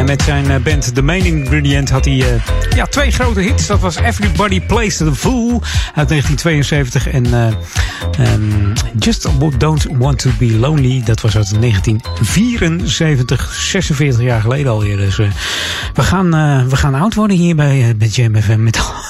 [0.00, 2.26] En met zijn eh, band The Main Ingredient had hij eh,
[2.74, 3.66] ja, twee grote hits.
[3.66, 5.62] Dat was Everybody Plays the Fool
[5.94, 7.46] uit 1972 en eh,
[8.26, 9.28] ehm, Just
[9.58, 11.02] Don't Want to Be Lonely.
[11.04, 14.96] Dat was uit 1974, 46 jaar geleden alweer.
[14.96, 16.30] Dus we, gaan,
[16.68, 18.34] we gaan oud worden hier bij, bij Jam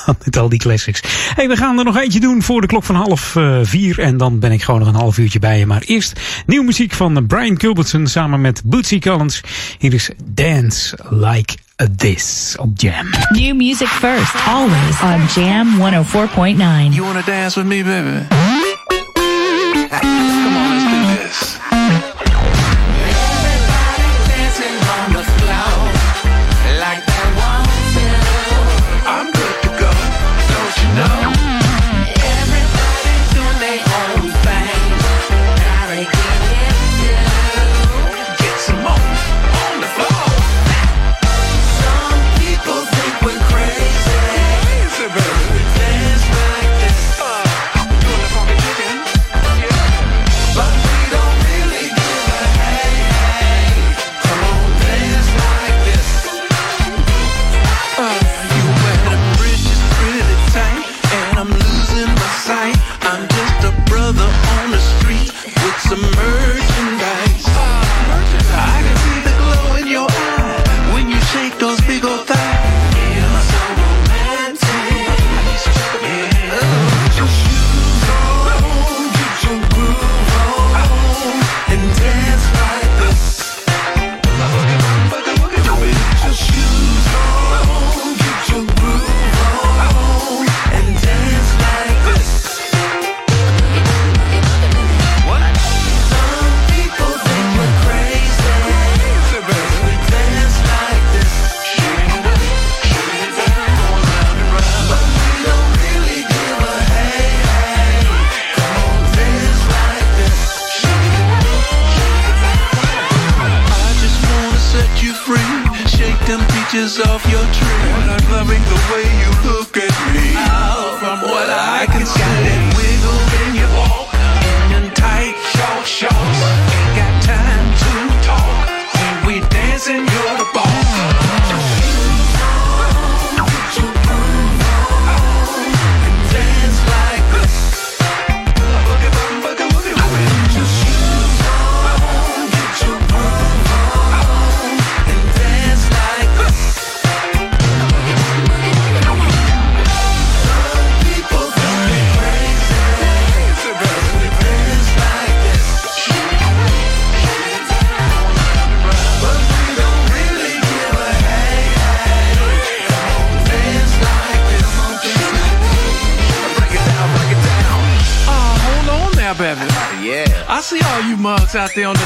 [0.25, 1.01] met al die classics.
[1.35, 3.99] Hey, we gaan er nog eentje doen voor de klok van half eh, vier.
[3.99, 5.67] En dan ben ik gewoon nog een half uurtje bij je.
[5.67, 9.41] Maar eerst nieuwe muziek van Brian Culbertson samen met Bootsy Collins.
[9.79, 11.55] Hier is Dance Like
[11.97, 13.07] This op Jam.
[13.29, 16.95] New music first, always on Jam 104.9.
[16.95, 18.27] You wanna dance with me, baby?
[19.91, 20.70] Come on,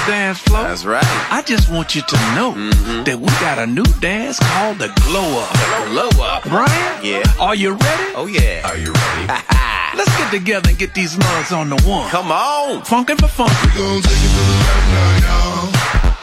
[0.07, 0.63] dance floor.
[0.63, 1.05] That's right.
[1.31, 3.05] I just want you to know mm-hmm.
[3.05, 5.51] that we got a new dance called the Glow Up.
[5.89, 6.43] Glow up.
[6.45, 7.05] Brian?
[7.05, 7.23] Yeah.
[7.41, 8.13] Are you ready?
[8.17, 8.69] Oh yeah.
[8.69, 9.27] Are you ready?
[9.97, 12.11] Let's get together and get these mugs on the one.
[12.11, 12.83] Come on.
[12.83, 13.51] Funkin' for fun.
[13.65, 15.71] We gon' take it to the right now, y'all.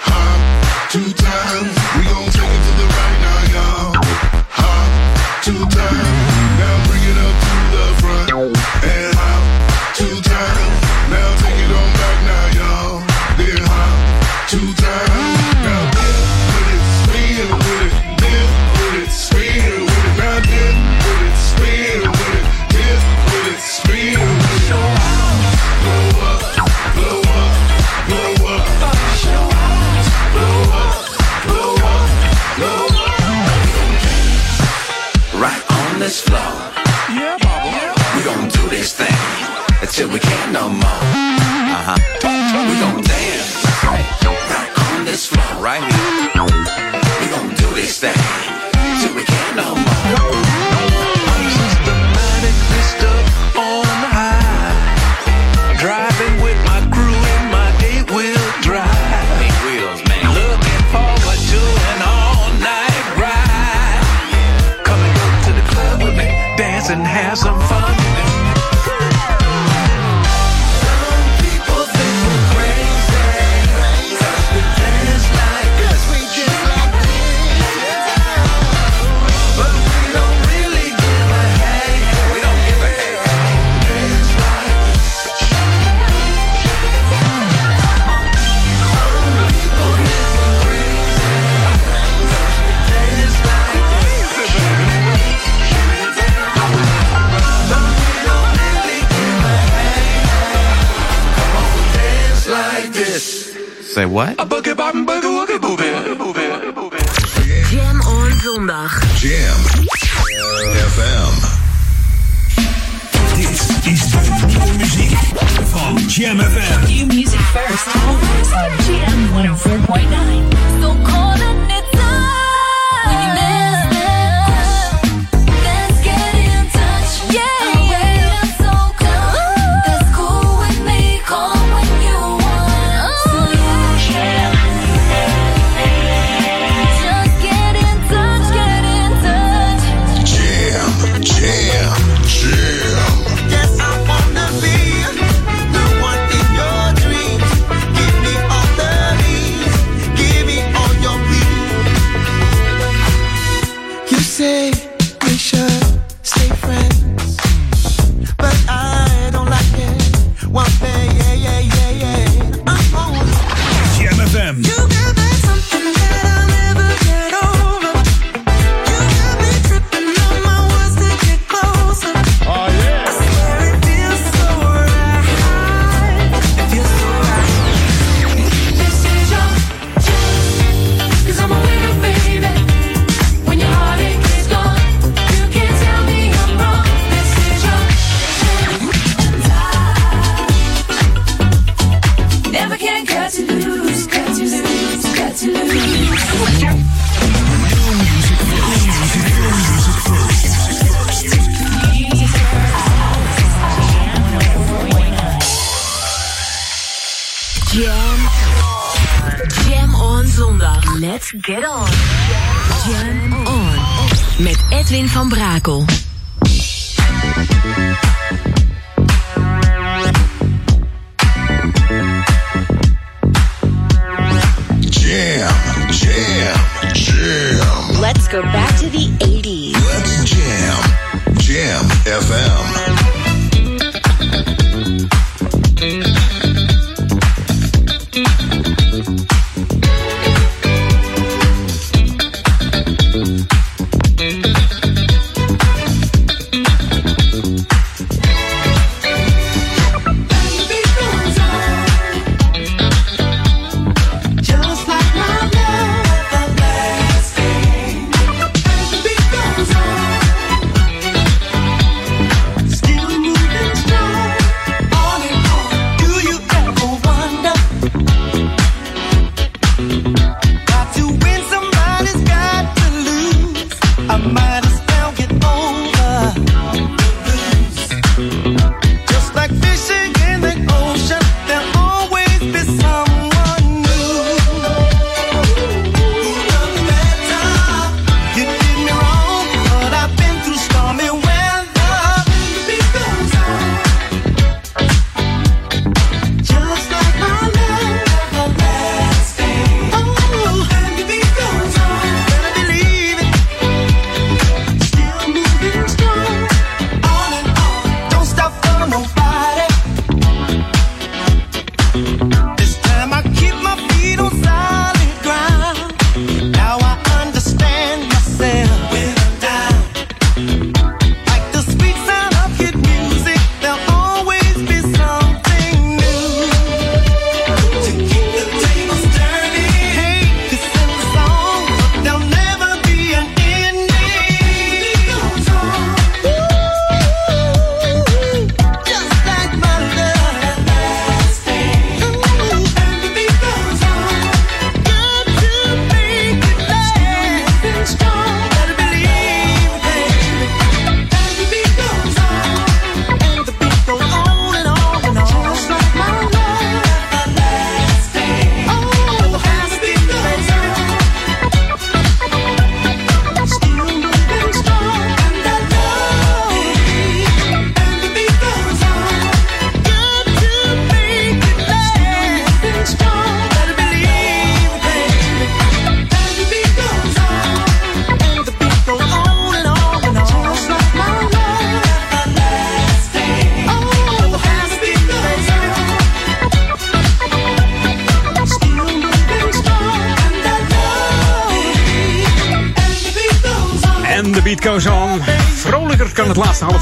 [0.10, 1.74] Hop two times.
[1.98, 4.04] We gon' take it to the right now, y'all.
[4.50, 6.41] Hop two times.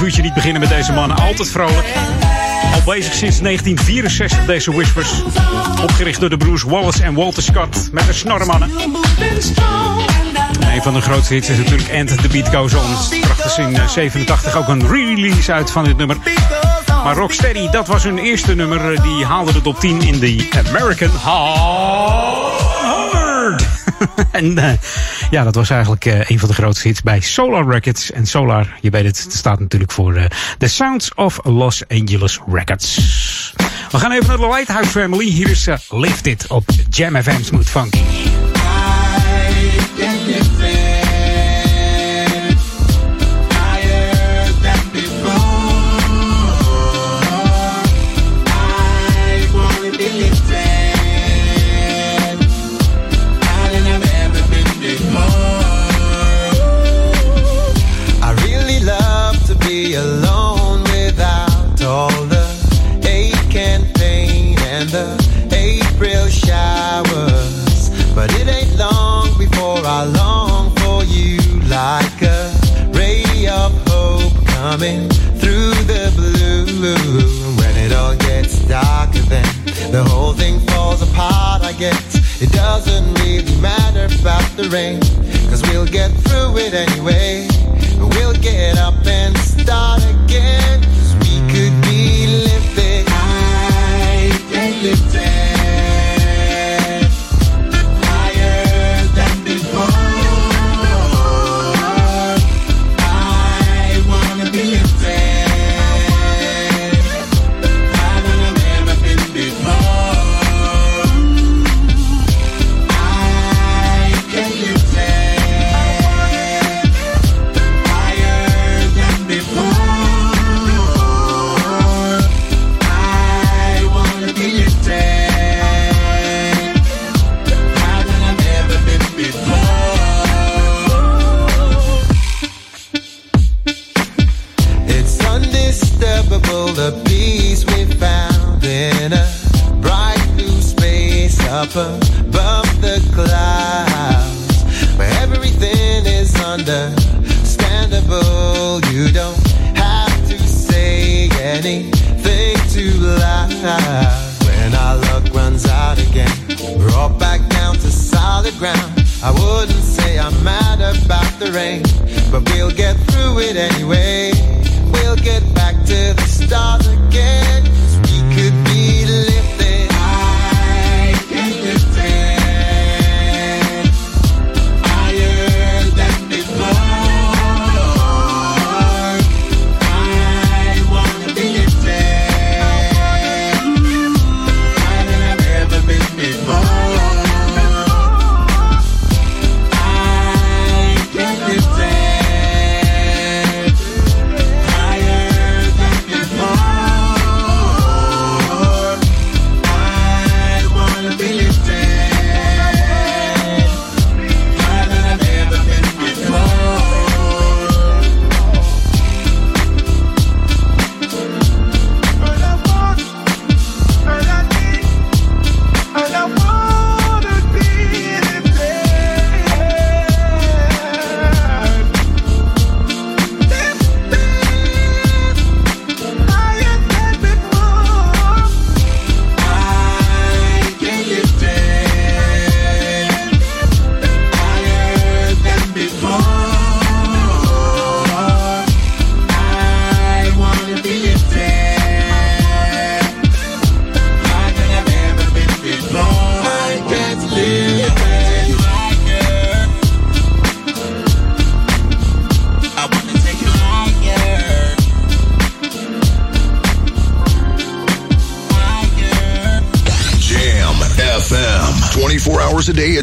[0.10, 1.16] Uurtje niet beginnen met deze man.
[1.16, 1.88] Altijd vrolijk.
[2.78, 5.10] Op bezig sinds 1964, deze Whispers.
[5.82, 8.70] Opgericht door de broers Wallace en Walter Scott met de Snorremannen.
[10.60, 13.20] En een van de grootste hits is natuurlijk And The Beat Goes On.
[13.22, 16.18] Brachten in eh, 87 ook een re-release uit van dit nummer.
[17.04, 18.94] Maar Rocksteady, dat was hun eerste nummer.
[18.94, 22.60] Eh, Die haalde de top 10 in de American Hard.
[24.32, 24.72] en eh,
[25.30, 28.12] ja, dat was eigenlijk eh, een van de grootste hits bij Solar Records.
[28.12, 30.26] En Solar, je weet het, staat natuurlijk voor eh,
[30.58, 32.96] The Sounds of Los Angeles Records.
[33.92, 35.26] We gaan even naar de Lighthouse Family.
[35.26, 38.29] Hier is eh, Lift It op Jam FM Smooth Funky.
[74.80, 75.10] Coming
[75.42, 77.58] through the blue.
[77.58, 79.46] When it all gets darker, then
[79.92, 81.64] the whole thing falls apart.
[81.64, 85.02] I guess it doesn't really matter about the rain,
[85.50, 87.48] cause we'll get through it anyway.
[87.98, 90.82] We'll get up and start again.
[90.82, 95.29] 'cause we could be high and lifted.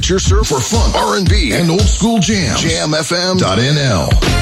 [0.08, 2.62] Your surf for fun, R&B, and old school jams.
[2.62, 4.35] JamFM.nl.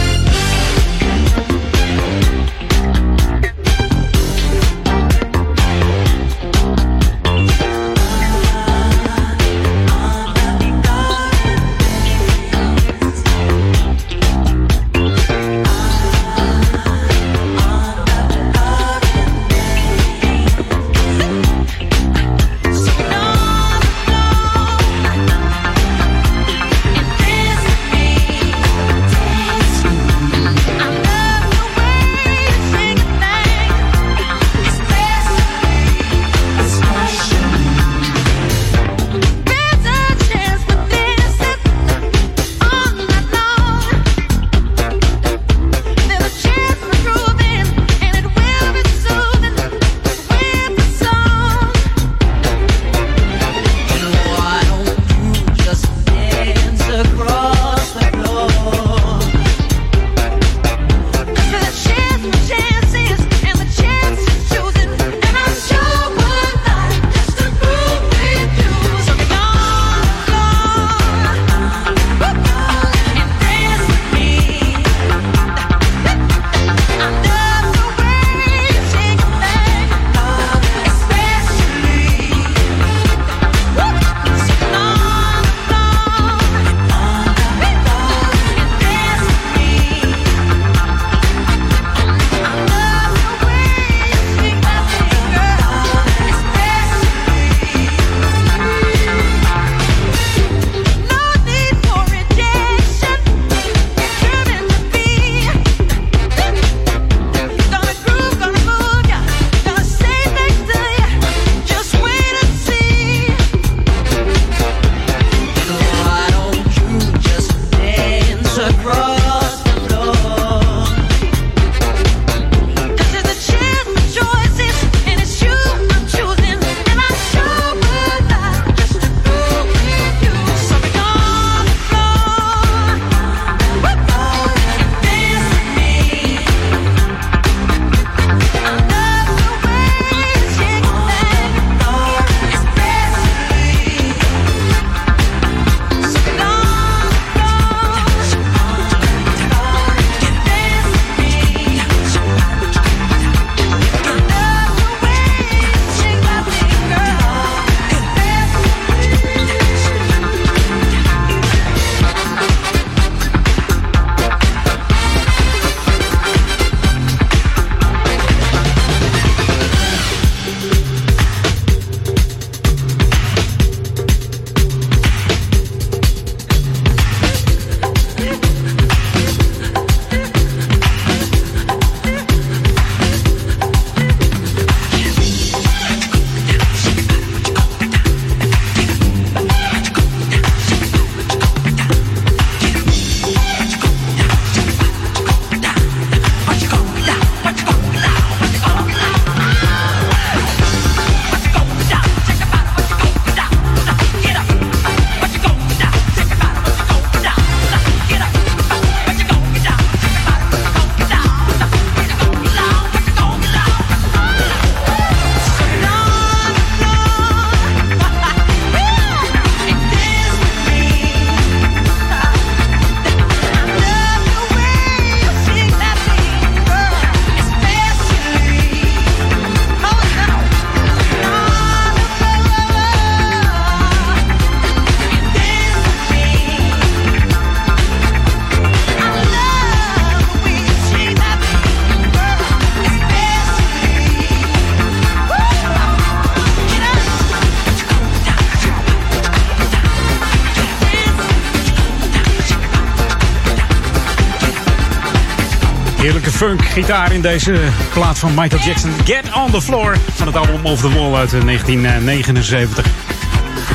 [256.75, 257.57] gitaar in deze
[257.93, 258.91] plaat van Michael Jackson.
[259.05, 262.85] Get on the floor van het album Off the Wall uit eh, 1979.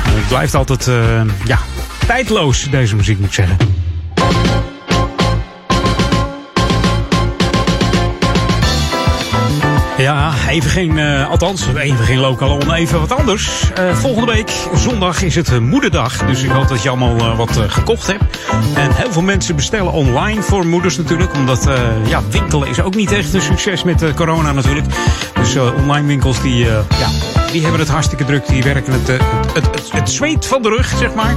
[0.05, 1.59] En Het blijft altijd eh, ja,
[2.07, 3.78] tijdloos, deze muziek moet ik zeggen.
[10.09, 13.71] Ja, even geen, eh, althans, even geen lokaal on, even wat anders.
[13.75, 16.25] Eh, volgende week, zondag, is het eh, moederdag.
[16.25, 18.23] Dus ik hoop dat je allemaal wat gekocht hebt.
[18.73, 21.33] En heel veel mensen bestellen online voor moeders natuurlijk.
[21.33, 21.69] Omdat,
[22.07, 24.87] ja, winkelen is ook niet echt een succes met corona natuurlijk.
[25.33, 27.09] Dus online winkels, die, ja,
[27.51, 28.47] die hebben het hartstikke druk.
[28.47, 29.07] Die werken het,
[29.53, 31.35] het, het, het zweet van de rug, zeg maar.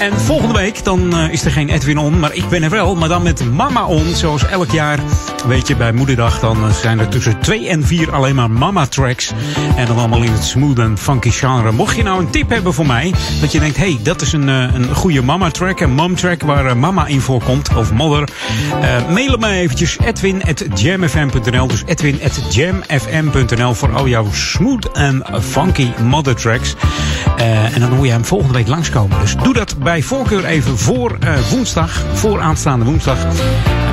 [0.00, 2.94] En volgende week dan is er geen Edwin on, maar ik ben er wel.
[2.94, 4.98] Maar dan met Mama on, zoals elk jaar.
[5.46, 8.86] Weet je, bij Moederdag dan eh, zijn er tussen 2 en 4 alleen maar Mama
[8.86, 9.32] tracks.
[9.76, 11.72] En dan allemaal in het smooth en funky genre.
[11.72, 14.32] Mocht je nou een tip hebben voor mij, dat je denkt, hé, hey, dat is
[14.32, 17.92] een, eh, een goede Mama track, een mom track waar eh, Mama in voorkomt, of
[17.92, 18.28] Mother.
[18.80, 21.66] eh mail me eventjes edwin.jamfm.nl.
[21.66, 26.74] Dus edwin.jamfm.nl voor al jouw smooth en funky mother tracks.
[27.38, 29.20] Eh, en dan hoor je hem volgende week langskomen.
[29.20, 33.24] Dus doe dat bij voorkeur even voor eh, woensdag, voor aanstaande woensdag.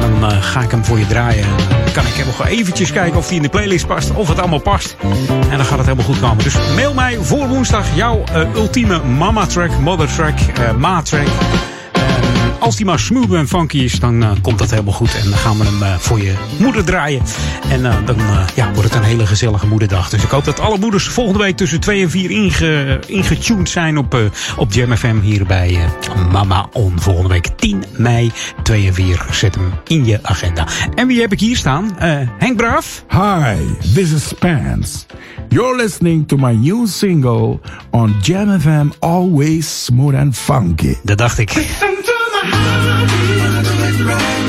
[0.01, 1.47] En dan eh, ga ik hem voor je draaien.
[1.83, 4.59] Dan kan ik nog eventjes kijken of hij in de playlist past, of het allemaal
[4.59, 4.95] past.
[5.49, 6.43] En dan gaat het helemaal goed komen.
[6.43, 8.23] Dus mail mij voor woensdag jouw
[8.55, 10.37] ultieme mama track, mother track,
[10.77, 11.27] ma track.
[12.65, 15.15] Als die maar smooth en funky is, dan eh, komt dat helemaal goed.
[15.15, 17.21] En dan gaan we hem eh, voor je moeder draaien.
[17.69, 20.09] En eh, dan eh, ja, wordt het een hele gezellige moederdag.
[20.09, 23.97] Dus ik hoop dat alle moeders volgende week tussen 2 en 4 inge, ingetuned zijn
[23.97, 24.19] op, eh,
[24.57, 26.93] op Jam FM hier bij eh, Mama On.
[26.99, 28.31] Volgende week 10 mei,
[28.63, 29.25] 2 en 4.
[29.31, 30.67] Zet hem in je agenda.
[30.95, 31.99] En wie heb ik hier staan?
[31.99, 33.05] Eh, Henk Braaf.
[33.09, 33.55] Hi,
[33.93, 35.05] this is Spence.
[35.49, 37.59] You're listening to my new single
[37.89, 40.95] on Jam FM, always smooth and funky.
[41.03, 41.53] Dat dacht ik.
[42.43, 43.09] my heart.
[43.39, 44.44] Wanna do it right.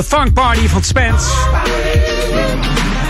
[0.00, 1.28] The Funk Party van Spence.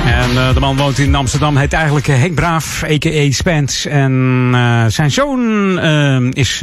[0.06, 3.30] En eh, de man woont in Amsterdam, heet eigenlijk eh, Henk Braaf, a.k.a.
[3.30, 3.88] Spence.
[3.90, 6.62] En eh, zijn zoon eh, is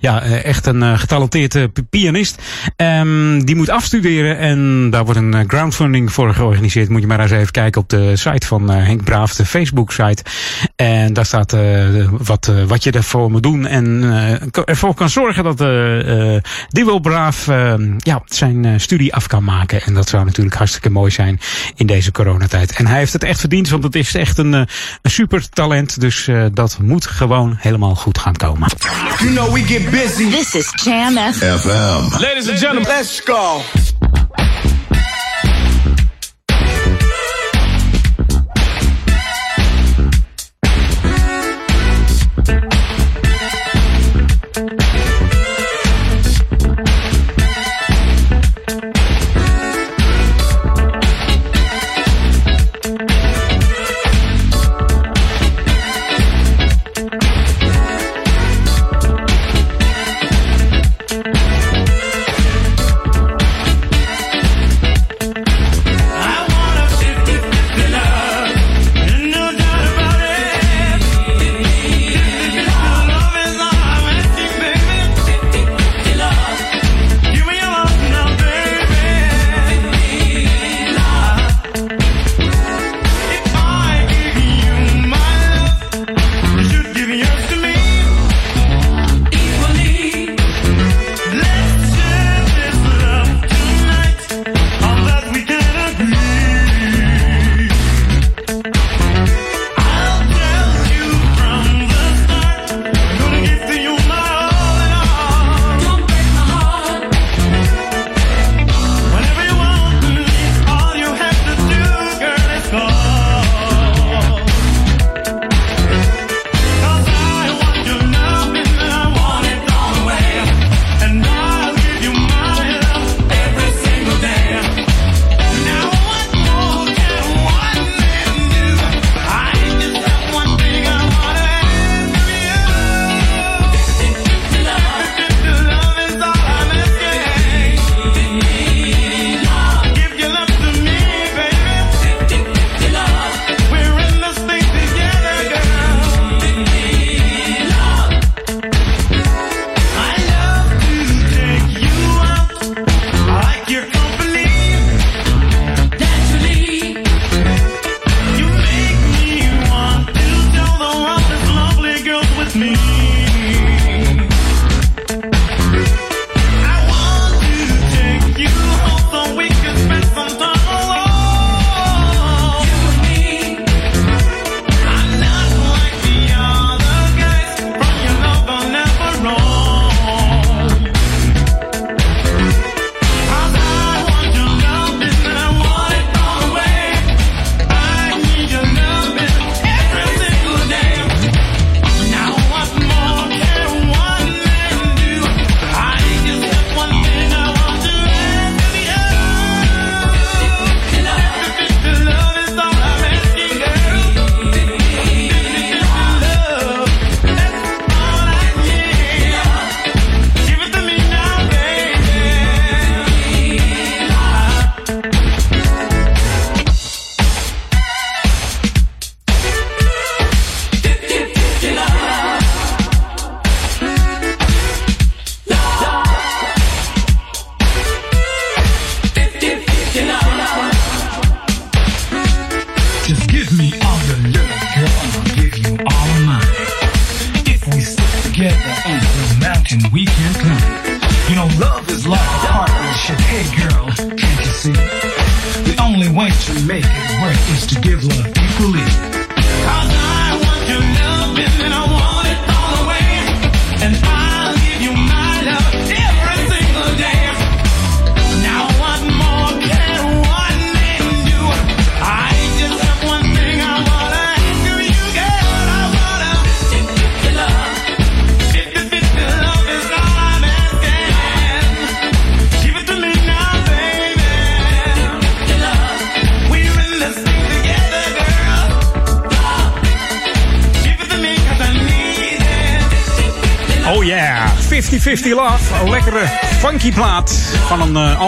[0.00, 2.42] ja, echt een getalenteerde pi- pianist.
[2.76, 6.88] Ehm, die moet afstuderen en daar wordt een groundfunding voor georganiseerd.
[6.88, 10.22] Moet je maar eens even kijken op de site van Henk Braaf, de Facebook-site.
[10.76, 11.56] En daar staat
[12.10, 13.66] wat, wat je ervoor moet doen.
[13.66, 14.12] En
[14.64, 15.58] ervoor kan zorgen dat
[16.70, 17.46] wil Braaf
[17.98, 19.82] ja, zijn studie af kan maken.
[19.82, 21.40] En dat zou natuurlijk hartstikke mooi zijn
[21.74, 22.69] in deze coronatijd.
[22.72, 24.60] En hij heeft het echt verdiend, want het is echt een, eh,
[25.02, 26.00] een super talent.
[26.00, 28.68] Dus eh, dat moet gewoon helemaal goed gaan komen.
[29.18, 30.30] You know we get busy.
[30.30, 31.58] This is Jam FM.
[31.58, 32.22] FM.
[32.22, 33.60] Ladies and gentlemen, let's go.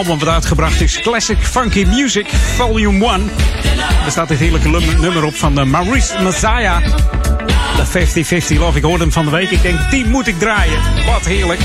[0.03, 0.99] Album wat uitgebracht is.
[1.01, 3.29] Classic Funky Music Volume 1.
[4.05, 4.69] Er staat dit heerlijke
[4.99, 6.85] nummer op van de Maurice Messiah.
[7.75, 8.77] De 50-50 Love.
[8.77, 9.49] Ik hoorde hem van de week.
[9.49, 10.81] Ik denk, die moet ik draaien.
[11.05, 11.59] Wat heerlijk.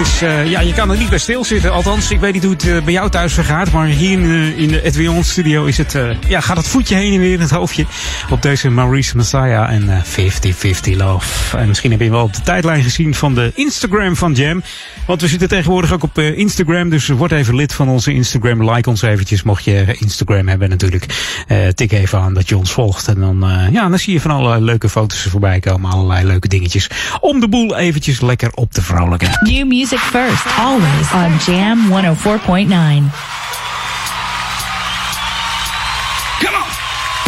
[0.00, 1.72] Is, eh, ja, je kan er niet bij stilzitten.
[1.72, 3.72] Althans, ik weet niet hoe het eh, bij jou thuis vergaat.
[3.72, 5.98] Maar hier in, eh, in de Edwion studio is het,
[6.28, 7.86] ja, gaat het voetje heen en weer in het hoofdje.
[8.30, 11.56] Op deze Maurice Messiah en eh, 50-50 Love.
[11.56, 14.62] En misschien heb je wel op de tijdlijn gezien van de Instagram van Jam.
[15.08, 16.88] Want we zitten tegenwoordig ook op eh, Instagram.
[16.88, 18.70] Dus word even lid van onze Instagram.
[18.70, 19.42] Like ons eventjes.
[19.42, 21.06] Mocht je Instagram hebben natuurlijk.
[21.46, 23.08] Eh, tik even aan dat je ons volgt.
[23.08, 25.90] En dan, eh, ja, dan zie je van allerlei leuke foto's er voorbij komen.
[25.90, 26.90] Allerlei leuke dingetjes.
[27.20, 29.30] Om de boel eventjes lekker op te vrolijken.
[29.40, 33.10] New music first, always on Jam 104.9.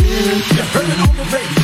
[0.00, 1.59] You heard it on the radio.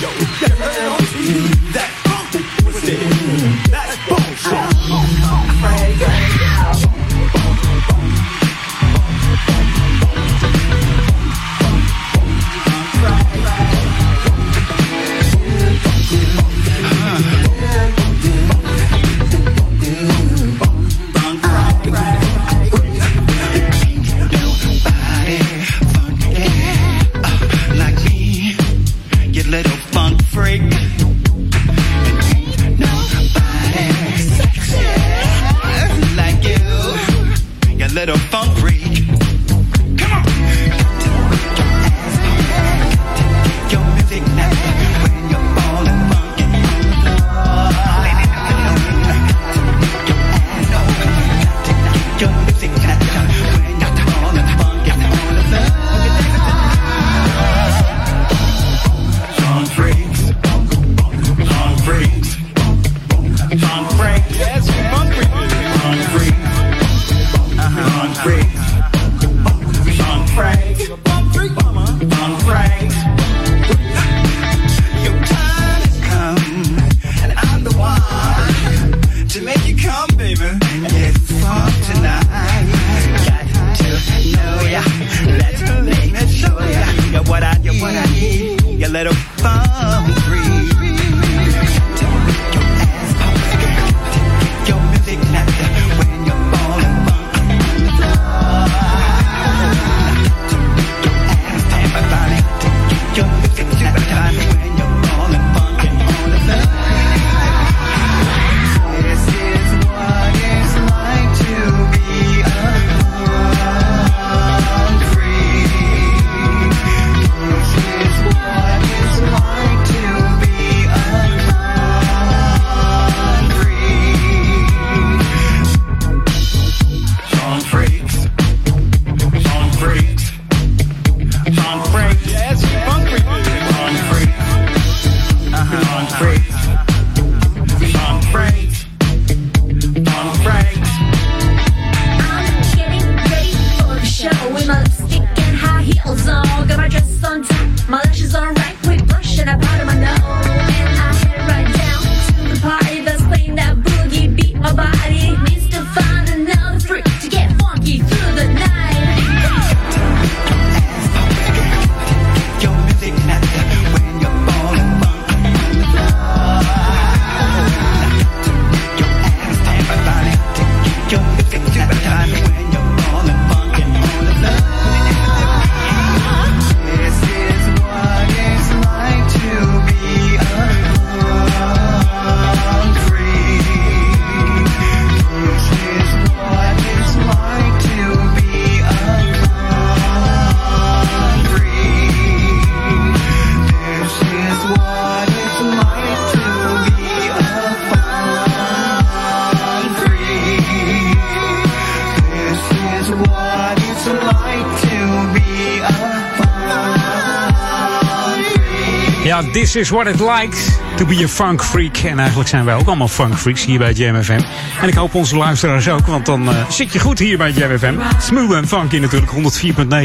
[209.61, 211.97] This is what it likes to be a funk freak.
[211.97, 214.41] En eigenlijk zijn wij ook allemaal funk freaks hier bij Jam FM.
[214.81, 217.79] En ik hoop onze luisteraars ook, want dan eh, zit je goed hier bij Jam
[217.79, 217.95] FM.
[218.21, 219.33] Smooth en funky natuurlijk,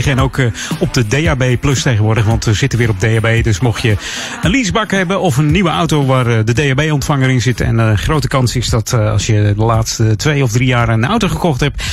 [0.04, 0.46] 104.9 en ook eh,
[0.80, 2.26] op de DAB Plus tegenwoordig.
[2.26, 3.96] Want we zitten weer op DAB, dus mocht je
[4.42, 7.62] een leasebak hebben of een nieuwe auto waar eh, de DAB-ontvanger in zit.
[7.62, 11.28] En grote kans is dat als je de laatste twee of drie jaar een auto
[11.28, 11.84] gekocht hebt,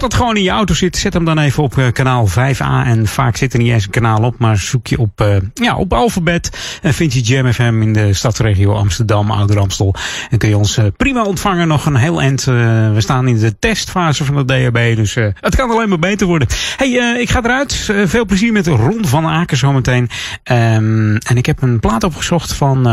[0.00, 0.96] dat het gewoon in je auto zit.
[0.96, 2.86] Zet hem dan even op eh, kanaal 5A.
[2.86, 5.76] En vaak zit er niet eens een kanaal op, maar zoek je op, eh, ja,
[5.76, 9.94] op alfabet En vind je Jam FM in de stadsregio Amsterdam, Ouder Amstel.
[10.30, 12.44] En kun je ons eh, prima ontvangen nog een heel eind.
[12.44, 16.48] we staan in de testfase van de DHB, dus het kan alleen maar beter worden.
[16.76, 17.90] hey, ik ga eruit.
[18.04, 20.10] Veel plezier met Ron van Aken zometeen.
[20.42, 22.86] Ehm, en ik heb een plaat opgezocht van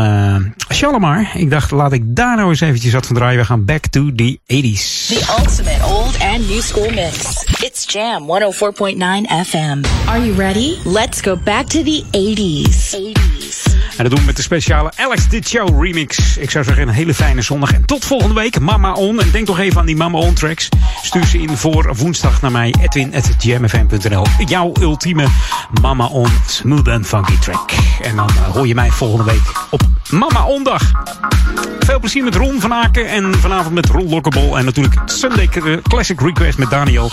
[0.72, 1.30] Shalimar.
[1.34, 3.38] Ik dacht, laat ik daar nou eens eventjes wat van draaien.
[3.38, 5.06] We gaan back to the 80s.
[5.06, 8.96] The ultimate old and new school It's Jam 104.9
[9.26, 9.84] FM.
[10.06, 10.78] Are you ready?
[10.84, 12.94] Let's go back to the 80s.
[12.94, 13.74] 80s.
[13.96, 16.36] En dat doen we met de speciale Alex Dit Show remix.
[16.36, 17.72] Ik zou zeggen een hele fijne zondag.
[17.72, 18.60] En tot volgende week.
[18.60, 19.20] Mama On.
[19.20, 20.68] En denk toch even aan die Mama On tracks.
[21.02, 22.74] Stuur ze in voor woensdag naar mij.
[22.80, 25.26] Edwin.jamfm.nl Jouw ultieme
[25.80, 27.70] Mama On smooth and funky track.
[28.02, 29.80] En dan eh, hoor je mij volgende week op
[30.10, 30.92] Mama On dag.
[31.78, 33.08] Veel plezier met Ron van Aken.
[33.08, 34.56] En vanavond met Ron Lockable.
[34.56, 35.48] En natuurlijk Sunday
[35.82, 37.10] Classic Request met Daniel.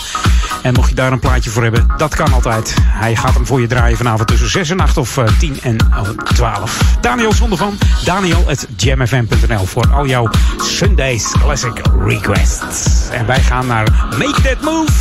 [0.62, 2.74] En mocht je daar een plaatje voor hebben, dat kan altijd.
[2.80, 5.76] Hij gaat hem voor je draaien vanavond tussen 6 en 8 of eh, 10 en
[5.78, 6.00] eh,
[6.34, 6.80] 12.
[7.00, 13.08] Daniel zonder van daniel.jamfm.nl voor al jouw Sundays Classic Requests.
[13.10, 14.92] En wij gaan naar Make That Move.